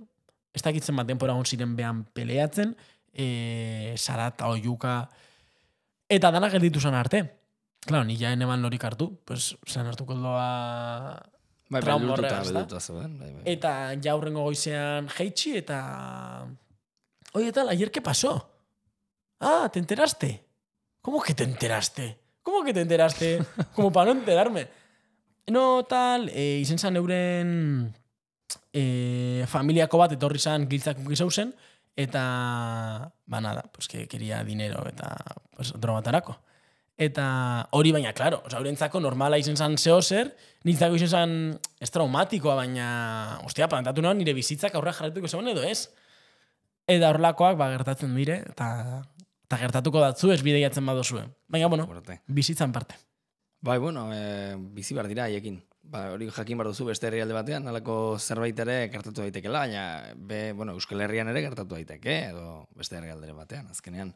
ez 0.57 0.63
dakitzen 0.65 0.97
bat 0.97 1.09
denpora 1.09 1.37
hon 1.37 1.47
ziren 1.47 1.77
behan 1.77 2.05
peleatzen, 2.17 2.75
e, 3.13 3.95
sarata, 3.97 4.49
oiuka, 4.53 4.99
eta 6.09 6.33
dana 6.33 6.51
gelditu 6.53 6.81
zan 6.81 6.97
arte. 6.97 7.25
Claro, 7.87 8.05
ni 8.05 8.17
jaen 8.19 8.43
eman 8.43 8.63
lorik 8.65 8.83
hartu, 8.85 9.13
pues, 9.25 9.55
zan 9.67 9.87
hartuko 9.87 10.17
doa... 10.19 11.17
Bai, 11.67 11.81
ezta? 11.83 11.99
beldurtuta 11.99 12.81
zeuden. 12.81 13.17
Bai, 13.19 13.31
bai. 13.35 13.43
Eta 13.51 13.71
jaurrengo 14.03 14.45
goizean 14.47 15.11
jeitsi, 15.11 15.57
eta... 15.63 15.79
Oye, 17.35 17.53
tal, 17.53 17.69
ayer 17.69 17.91
qué 17.91 18.01
pasó? 18.01 18.51
Ah, 19.41 19.69
¿te 19.73 19.79
enteraste? 19.79 20.46
¿Cómo 21.07 21.23
que 21.23 21.35
te 21.35 21.45
enteraste? 21.45 22.19
¿Cómo 22.43 22.65
que 22.65 22.75
te 22.75 22.81
enteraste? 22.81 23.39
Como 23.77 23.93
para 23.93 24.13
no 24.13 24.19
enterarme. 24.19 24.67
No, 25.47 25.85
tal, 25.85 26.29
e, 26.35 26.59
izen 26.59 26.81
zan 26.83 26.99
euren 26.99 27.95
e, 28.75 29.47
familiako 29.47 30.03
bat 30.03 30.17
etorri 30.17 30.43
zan 30.43 30.67
giltzak 30.67 30.99
zen, 31.31 31.55
eta, 31.95 33.13
ba 33.25 33.41
nada, 33.41 33.63
pues 33.71 33.87
que 33.87 34.09
quería 34.09 34.43
dinero 34.43 34.83
eta 34.89 35.15
pues, 35.55 35.73
drogatarako. 35.79 36.41
Eta 36.99 37.69
hori 37.71 37.93
baina, 37.93 38.13
claro, 38.13 38.43
oza, 38.45 38.59
eurentzako 38.59 38.99
normala 38.99 39.39
izen 39.39 39.57
zan 39.57 39.79
zeo 39.79 40.03
zer, 40.03 40.35
nintzako 40.65 40.97
izen 40.97 41.09
zan 41.09 41.61
ez 41.79 41.91
traumatikoa, 41.93 42.57
baina, 42.57 43.39
ostia, 43.45 43.69
plantatu 43.69 44.03
nahi 44.03 44.25
nire 44.25 44.35
bizitzak 44.35 44.75
aurra 44.75 44.91
jarretuko 44.91 45.29
zegoen 45.31 45.55
edo 45.55 45.63
ez. 45.63 45.87
Eta 46.89 47.13
horrelakoak 47.13 47.55
ba, 47.55 47.71
gertatzen 47.79 48.19
dire, 48.19 48.43
eta, 48.51 49.05
eta 49.47 49.59
gertatuko 49.63 50.03
datzu 50.03 50.33
ez 50.35 50.43
bideiatzen 50.43 50.87
badozue. 50.87 51.23
Baina, 51.49 51.69
bueno, 51.71 51.87
Fuerte. 51.87 52.21
bizitzan 52.27 52.73
parte. 52.73 52.99
Bai, 53.63 53.79
bueno, 53.79 54.11
e, 54.13 54.57
bizi 54.75 54.95
behar 54.95 55.09
dira 55.09 55.25
haiekin. 55.27 55.63
Ba, 55.87 56.11
hori 56.13 56.27
jakin 56.35 56.59
behar 56.59 56.73
duzu 56.73 56.89
beste 56.89 57.07
herrialde 57.07 57.35
batean, 57.35 57.65
nalako 57.67 58.19
zerbait 58.19 58.59
ere 58.59 58.89
gertatu 58.91 59.23
daitekela, 59.23 59.63
baina 59.65 59.85
be, 60.19 60.53
bueno, 60.53 60.75
Euskal 60.75 61.05
Herrian 61.05 61.31
ere 61.31 61.45
gertatu 61.45 61.77
daiteke, 61.77 62.17
edo 62.33 62.67
beste 62.75 62.99
herrialde 62.99 63.31
batean, 63.33 63.71
azkenean. 63.71 64.11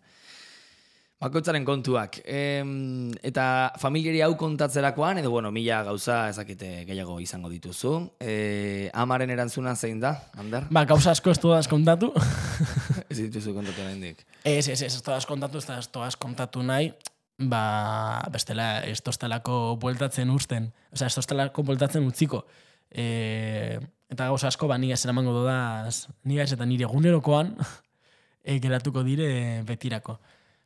Bakoitzaren 1.21 1.67
kontuak. 1.69 2.23
Em, 2.25 3.11
eta 3.29 3.75
familiari 3.77 4.23
hau 4.25 4.31
kontatzerakoan, 4.41 5.19
edo 5.21 5.29
bueno, 5.35 5.51
mila 5.53 5.83
gauza 5.85 6.31
ezakite 6.31 6.87
gehiago 6.89 7.19
izango 7.21 7.51
dituzu. 7.53 7.93
E, 8.17 8.89
amaren 8.97 9.29
erantzuna 9.35 9.75
zein 9.77 10.01
da, 10.01 10.15
Ander? 10.41 10.65
Ba, 10.73 10.87
gauza 10.89 11.13
asko 11.13 11.35
ez 11.35 11.37
todas 11.43 11.69
kontatu. 11.69 12.09
Ez 13.11 13.19
dituzu 13.19 13.53
kontatu 13.53 13.85
nahindik. 13.85 14.25
ez, 14.45 14.69
ez, 14.69 14.81
ez, 14.81 14.95
ez 14.95 15.03
todas 15.03 15.27
kontatu, 15.27 15.59
ez 15.59 15.89
todas 15.93 16.17
kontatu 16.17 16.63
nahi, 16.63 16.93
ba, 17.37 18.23
bestela, 18.33 18.71
ez 18.89 19.03
toztelako 19.05 19.77
bueltatzen 19.83 20.31
usten. 20.31 20.73
Osa, 20.95 21.11
ez 21.11 21.15
toztelako 21.19 21.67
bueltatzen 21.69 22.07
utziko. 22.07 22.47
E, 22.89 23.77
eta 24.09 24.33
gauza 24.33 24.49
asko, 24.49 24.73
ba, 24.73 24.81
nigaz 24.81 25.03
eramango 25.05 25.37
dodaz, 25.43 26.07
nigaz 26.25 26.53
eta 26.57 26.65
nire 26.65 26.89
egunerokoan, 26.89 27.57
e, 28.45 28.61
geratuko 28.63 29.05
dire 29.05 29.61
betirako. 29.69 30.21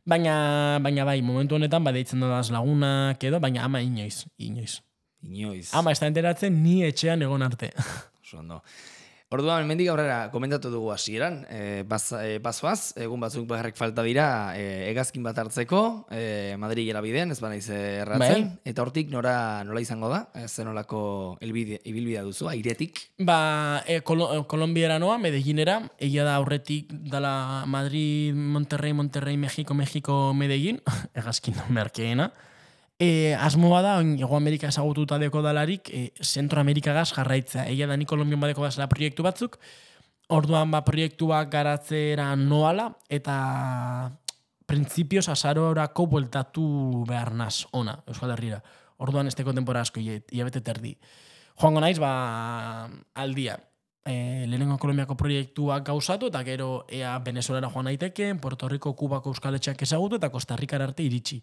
Baina, 0.04 0.78
baina 0.84 1.04
bai, 1.08 1.22
momentu 1.24 1.56
honetan, 1.56 1.84
ba, 1.84 1.92
deitzen 1.96 2.20
dodaz 2.20 2.50
lagunak 2.52 3.22
edo, 3.24 3.38
baina 3.40 3.62
ama 3.64 3.80
inoiz, 3.80 4.26
inoiz. 4.36 4.82
Inoiz. 5.24 5.70
Ama 5.72 5.94
ez 5.94 6.00
da 6.02 6.10
enteratzen 6.10 6.58
ni 6.60 6.82
etxean 6.84 7.24
egon 7.24 7.44
arte. 7.46 7.70
Oso 8.20 8.42
ondo. 8.42 8.60
Orduan, 9.32 9.64
mendik 9.66 9.88
aurrera 9.88 10.28
komentatu 10.30 10.70
dugu 10.70 10.90
hasieran, 10.92 11.40
e, 11.50 11.82
baz, 11.88 12.12
e, 12.20 12.36
bazoaz, 12.44 12.92
egun 13.00 13.22
batzuk 13.24 13.48
bakarrik 13.50 13.74
falta 13.74 14.04
dira 14.06 14.26
e, 14.54 14.90
egazkin 14.90 15.24
bat 15.24 15.38
hartzeko, 15.40 15.80
e, 16.12 16.54
Madrid 16.60 16.92
bidean, 17.02 17.32
ez 17.32 17.40
banaiz 17.40 17.64
erratzen, 17.70 18.52
eta 18.64 18.84
hortik 18.84 19.10
nora 19.10 19.64
nola 19.64 19.80
izango 19.80 20.08
da, 20.12 20.28
zenolako 20.46 21.38
elbide, 21.40 21.80
ibilbidea 21.84 22.22
duzu, 22.22 22.48
airetik. 22.52 23.00
Ba, 23.18 23.82
e, 23.88 24.02
Kolo, 24.06 24.44
Kolombiara 24.46 25.00
noa, 25.02 25.18
Medellinera, 25.18 25.80
egia 25.98 26.28
da 26.28 26.36
aurretik 26.36 26.92
dala 27.10 27.64
Madrid, 27.66 28.36
Monterrey, 28.36 28.92
Monterrey, 28.92 29.36
México, 29.36 29.74
México, 29.74 30.34
Medellín, 30.34 30.82
egazkin 31.14 31.58
merkeena. 31.70 32.30
E, 32.98 33.34
asmoa 33.34 33.82
da, 33.82 33.98
Ego 34.00 34.36
Amerika 34.36 34.68
ezagututa 34.70 35.18
deko 35.18 35.42
dalarik, 35.42 35.90
e, 35.90 36.12
Zentro 36.22 36.60
Amerikagaz 36.60 37.10
jarraitzea. 37.12 37.66
Egia 37.66 37.88
da, 37.90 37.96
ni 37.98 38.06
Kolombian 38.06 38.40
badeko 38.40 38.62
dazela 38.62 38.86
proiektu 38.88 39.26
batzuk, 39.26 39.58
orduan 40.30 40.70
ba 40.70 40.84
proiektuak 40.86 41.50
garatzera 41.50 42.30
noala, 42.38 42.92
eta 43.10 43.34
printzipioz 44.70 45.26
azarorako 45.28 46.06
bueltatu 46.06 47.04
behar 47.08 47.34
naz, 47.34 47.66
ona, 47.72 47.98
Euskal 48.06 48.32
Herrira. 48.36 48.62
Orduan 49.02 49.26
esteko 49.26 49.52
tempora 49.52 49.82
asko, 49.82 50.00
hilabete 50.00 50.62
terdi. 50.62 50.94
Joango 51.58 51.82
naiz, 51.82 51.98
ba, 51.98 52.88
aldia. 53.18 53.58
E, 54.06 54.44
lehenengo 54.46 54.78
Kolombiako 54.78 55.18
proiektuak 55.18 55.82
gauzatu, 55.90 56.30
eta 56.30 56.46
gero 56.46 56.86
ea 56.92 57.18
Venezuela 57.26 57.70
joan 57.74 57.90
naiteke, 57.90 58.34
Puerto 58.38 58.68
Rico, 58.68 58.94
Kubako 58.94 59.34
euskaletxeak 59.34 59.82
ezagutu, 59.82 60.22
eta 60.22 60.30
Costa 60.30 60.54
Rica 60.56 60.78
arte 60.78 61.02
iritsi. 61.02 61.42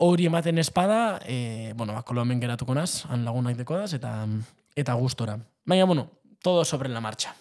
Hori 0.00 0.24
ematen 0.26 0.56
espada, 0.58 1.20
e, 1.28 1.74
bueno, 1.76 1.92
ba, 1.92 2.00
Kolombian 2.08 2.40
geratuko 2.40 2.72
naz, 2.72 3.04
han 3.12 3.26
lagun 3.26 3.44
naiteko 3.44 3.76
daz, 3.76 3.92
eta, 3.92 4.14
eta 4.72 4.94
gustora. 4.96 5.36
Baina, 5.68 5.84
bueno, 5.84 6.06
todo 6.42 6.64
sobre 6.64 6.88
la 6.88 7.02
marcha. 7.04 7.34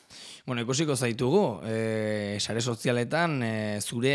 Bueno, 0.45 0.65
ikusiko 0.65 0.95
zaitugu, 0.97 1.61
e, 1.63 2.35
sare 2.41 2.59
sozialetan 2.59 3.37
e, 3.43 3.53
zure 3.79 4.11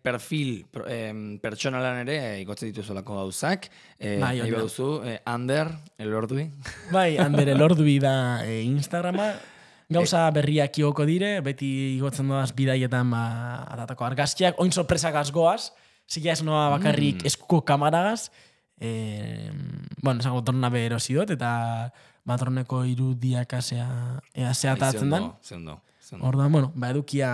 perfil 0.00 0.62
em, 0.86 1.36
pertsonalan 1.42 2.00
ere 2.06 2.16
ikotzen 2.40 2.70
dituzolako 2.70 3.18
gauzak. 3.18 3.68
E, 3.98 4.16
Bai, 4.22 4.38
nahi 4.40 4.54
baduzu, 4.54 4.88
e, 5.04 5.18
Ander, 5.28 5.74
elordui. 5.98 6.46
Bai, 6.94 7.18
handere 7.20 7.58
lordui 7.58 7.98
da 8.00 8.14
e, 8.46 8.62
Instagrama, 8.62 9.34
Gauza 9.92 10.24
berriak 10.32 10.78
ioko 10.80 11.04
dire, 11.04 11.34
beti 11.44 11.68
igotzen 11.98 12.30
doaz 12.30 12.54
bidaietan 12.56 13.10
ba, 13.12 13.22
atatako 13.74 14.06
argazkiak, 14.06 14.60
oin 14.62 14.72
sorpresak 14.72 15.18
azgoaz, 15.20 15.74
zila 16.12 16.32
ez 16.32 16.42
noa 16.44 16.68
bakarrik 16.76 17.22
Mm. 17.22 17.26
eskuko 17.26 17.62
kamaragaz, 17.64 18.30
e, 18.80 19.50
bueno, 20.02 20.20
esango 20.20 20.42
tornabe 20.44 20.84
erosi 20.86 21.14
dut, 21.14 21.30
eta 21.30 21.92
matroneko 22.28 22.84
irudiak 22.84 23.54
asea, 23.54 23.88
ea 24.34 24.52
zeatatzen 24.54 25.10
dan. 25.10 25.32
Zeundo, 25.42 25.80
zeundo. 26.02 26.26
Orduan, 26.28 26.52
bueno, 26.52 26.72
ba, 26.76 26.90
edukia 26.92 27.30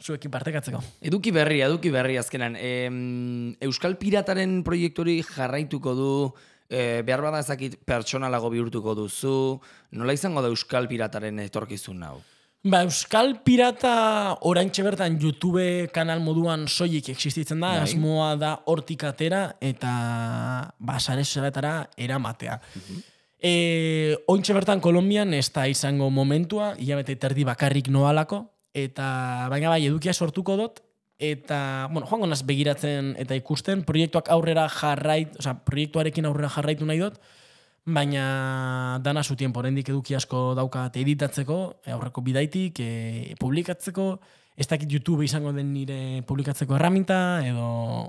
zuekin 0.00 0.30
partekatzeko. 0.32 0.80
Eduki 1.04 1.30
berri, 1.30 1.60
eduki 1.60 1.90
berri 1.92 2.16
azkenan. 2.16 2.56
Em, 2.56 3.54
Euskal 3.60 3.98
Pirataren 4.00 4.62
proiektori 4.64 5.18
jarraituko 5.22 5.94
du, 5.94 6.12
e, 6.70 7.02
behar 7.04 7.20
bada 7.20 7.42
ezakit 7.44 7.76
pertsonalago 7.84 8.48
bihurtuko 8.50 8.94
duzu, 8.96 9.60
nola 9.92 10.14
izango 10.16 10.40
da 10.42 10.48
Euskal 10.48 10.88
Pirataren 10.88 11.38
etorkizun 11.44 12.02
hau? 12.02 12.22
Ba, 12.64 12.80
Euskal 12.86 13.34
Pirata 13.44 14.38
oraintxe 14.48 14.80
bertan 14.86 15.18
YouTube 15.20 15.84
kanal 15.92 16.22
moduan 16.24 16.64
soilik 16.64 17.10
existitzen 17.12 17.60
da, 17.60 17.74
Bai. 17.74 17.82
asmoa 17.84 18.30
da 18.40 18.54
hortik 18.72 19.04
atera 19.04 19.42
eta 19.60 19.90
ba, 20.78 20.96
sare 20.98 21.20
eramatea. 21.98 22.56
E, 23.36 24.16
ointxe 24.26 24.56
bertan 24.56 24.80
Kolombian 24.80 25.34
ez 25.34 25.52
da 25.52 25.68
izango 25.68 26.08
momentua, 26.08 26.72
hilabete 26.78 27.16
terdi 27.16 27.44
bakarrik 27.44 27.90
noalako, 27.92 28.46
eta 28.72 29.46
baina 29.50 29.68
bai 29.68 29.84
edukia 29.84 30.14
sortuko 30.14 30.56
dut, 30.56 30.80
eta, 31.18 31.88
bueno, 31.92 32.06
joango 32.08 32.26
naz 32.26 32.42
begiratzen 32.48 33.14
eta 33.18 33.34
ikusten, 33.34 33.84
proiektuak 33.84 34.30
aurrera 34.30 34.70
jarrait, 34.72 35.36
osea, 35.36 35.52
proiektuarekin 35.68 36.24
aurrera 36.24 36.48
jarraitu 36.48 36.88
nahi 36.88 37.04
dut, 37.04 37.20
baina 37.84 38.98
dana 39.02 39.22
zu 39.22 39.36
tiempo, 39.36 39.60
oraindik 39.60 39.88
eduki 39.92 40.16
asko 40.16 40.54
daukat 40.56 40.96
editatzeko, 40.96 41.58
aurreko 41.92 42.22
bidaitik, 42.24 42.80
e, 42.80 43.34
publikatzeko, 43.40 44.06
ez 44.56 44.68
dakit 44.70 44.86
YouTube 44.90 45.24
izango 45.26 45.50
den 45.52 45.72
nire 45.74 46.22
publikatzeko 46.28 46.76
erraminta, 46.76 47.42
edo, 47.42 47.64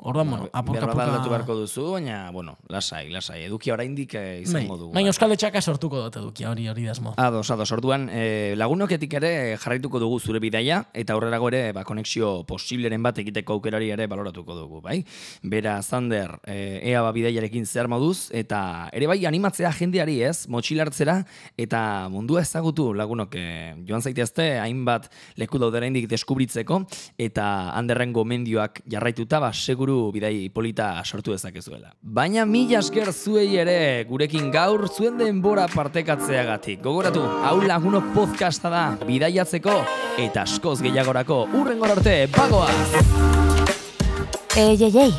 orduan, 0.05 0.29
bueno, 0.29 0.49
apurka 0.53 0.85
bada 0.85 1.07
aldatu 1.07 1.17
apurka... 1.17 1.31
beharko 1.31 1.55
duzu, 1.57 1.85
baina, 1.95 2.29
bueno, 2.29 2.59
lasai, 2.69 3.09
lasai. 3.09 3.39
Eduki 3.47 3.71
oraindik 3.73 4.13
eh, 4.13 4.21
Bai, 4.21 4.43
izango 4.43 4.77
dugu. 4.77 4.91
baina 4.93 5.09
Euskal 5.09 5.33
Etxaka 5.33 5.61
sortuko 5.61 6.03
dut 6.03 6.19
edukia, 6.21 6.51
hori 6.51 6.67
hori 6.69 6.85
dasmo. 6.85 7.15
Ados, 7.17 7.49
ados, 7.49 7.71
orduan, 7.73 8.05
e, 8.13 8.53
lagunoketik 8.61 9.15
ere 9.17 9.31
jarraituko 9.57 9.97
dugu 10.03 10.19
zure 10.19 10.39
bidaia, 10.43 10.83
eta 10.93 11.15
aurrerago 11.17 11.49
ere, 11.49 11.71
ba, 11.73 11.81
konexio 11.83 12.43
posibleren 12.45 13.01
bat 13.01 13.17
egiteko 13.25 13.57
aukerari 13.57 13.89
ere 13.95 14.05
baloratuko 14.05 14.59
dugu, 14.59 14.83
bai? 14.85 14.99
Bera, 15.41 15.79
Zander, 15.81 16.37
e, 16.45 16.77
ea 16.91 17.01
ba 17.01 17.09
bidaiarekin 17.15 17.65
zer 17.65 17.89
moduz, 17.89 18.29
eta 18.29 18.91
ere 18.93 19.09
bai 19.09 19.17
animatzea 19.25 19.73
jendeari 19.73 20.19
ez, 20.29 20.45
motxilartzera, 20.45 21.23
eta 21.57 21.81
mundua 22.13 22.45
ezagutu 22.45 22.91
lagunok 22.93 23.33
e, 23.33 23.49
joan 23.89 24.05
zaitezte, 24.05 24.59
hainbat 24.61 25.09
leku 25.41 25.57
daudera 25.57 25.89
indik 25.89 26.05
deskubritzeko, 26.35 26.81
eta 27.17 27.71
handerren 27.75 28.13
gomendioak 28.13 28.81
jarraituta, 28.91 29.39
ba, 29.39 29.51
seguru 29.53 30.11
bidai 30.11 30.49
polita 30.53 31.01
sortu 31.05 31.31
dezakezuela. 31.31 31.93
Baina 32.01 32.45
mila 32.45 32.79
esker 32.79 33.11
zuei 33.13 33.55
ere 33.57 34.05
gurekin 34.09 34.51
gaur 34.51 34.87
zuen 34.89 35.17
denbora 35.17 35.67
partekatzeagatik. 35.73 36.81
Gogoratu, 36.83 37.21
hau 37.21 37.61
lagunok 37.63 38.11
podcasta 38.13 38.69
da, 38.69 38.83
bidaiatzeko 39.05 39.77
eta 40.19 40.43
askoz 40.43 40.81
gehiagorako 40.81 41.45
urrengor 41.53 41.95
arte, 41.97 42.27
bagoaz! 42.35 42.75
Ei, 44.55 44.75
ei, 44.79 44.91
ei, 45.07 45.13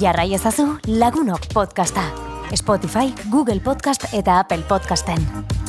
jarrai 0.00 0.32
ezazu 0.34 0.76
lagunok 0.88 1.48
podcasta. 1.52 2.10
Spotify, 2.52 3.08
Google 3.32 3.62
Podcast 3.64 4.10
eta 4.12 4.38
Apple 4.42 4.64
Podcasten. 4.68 5.61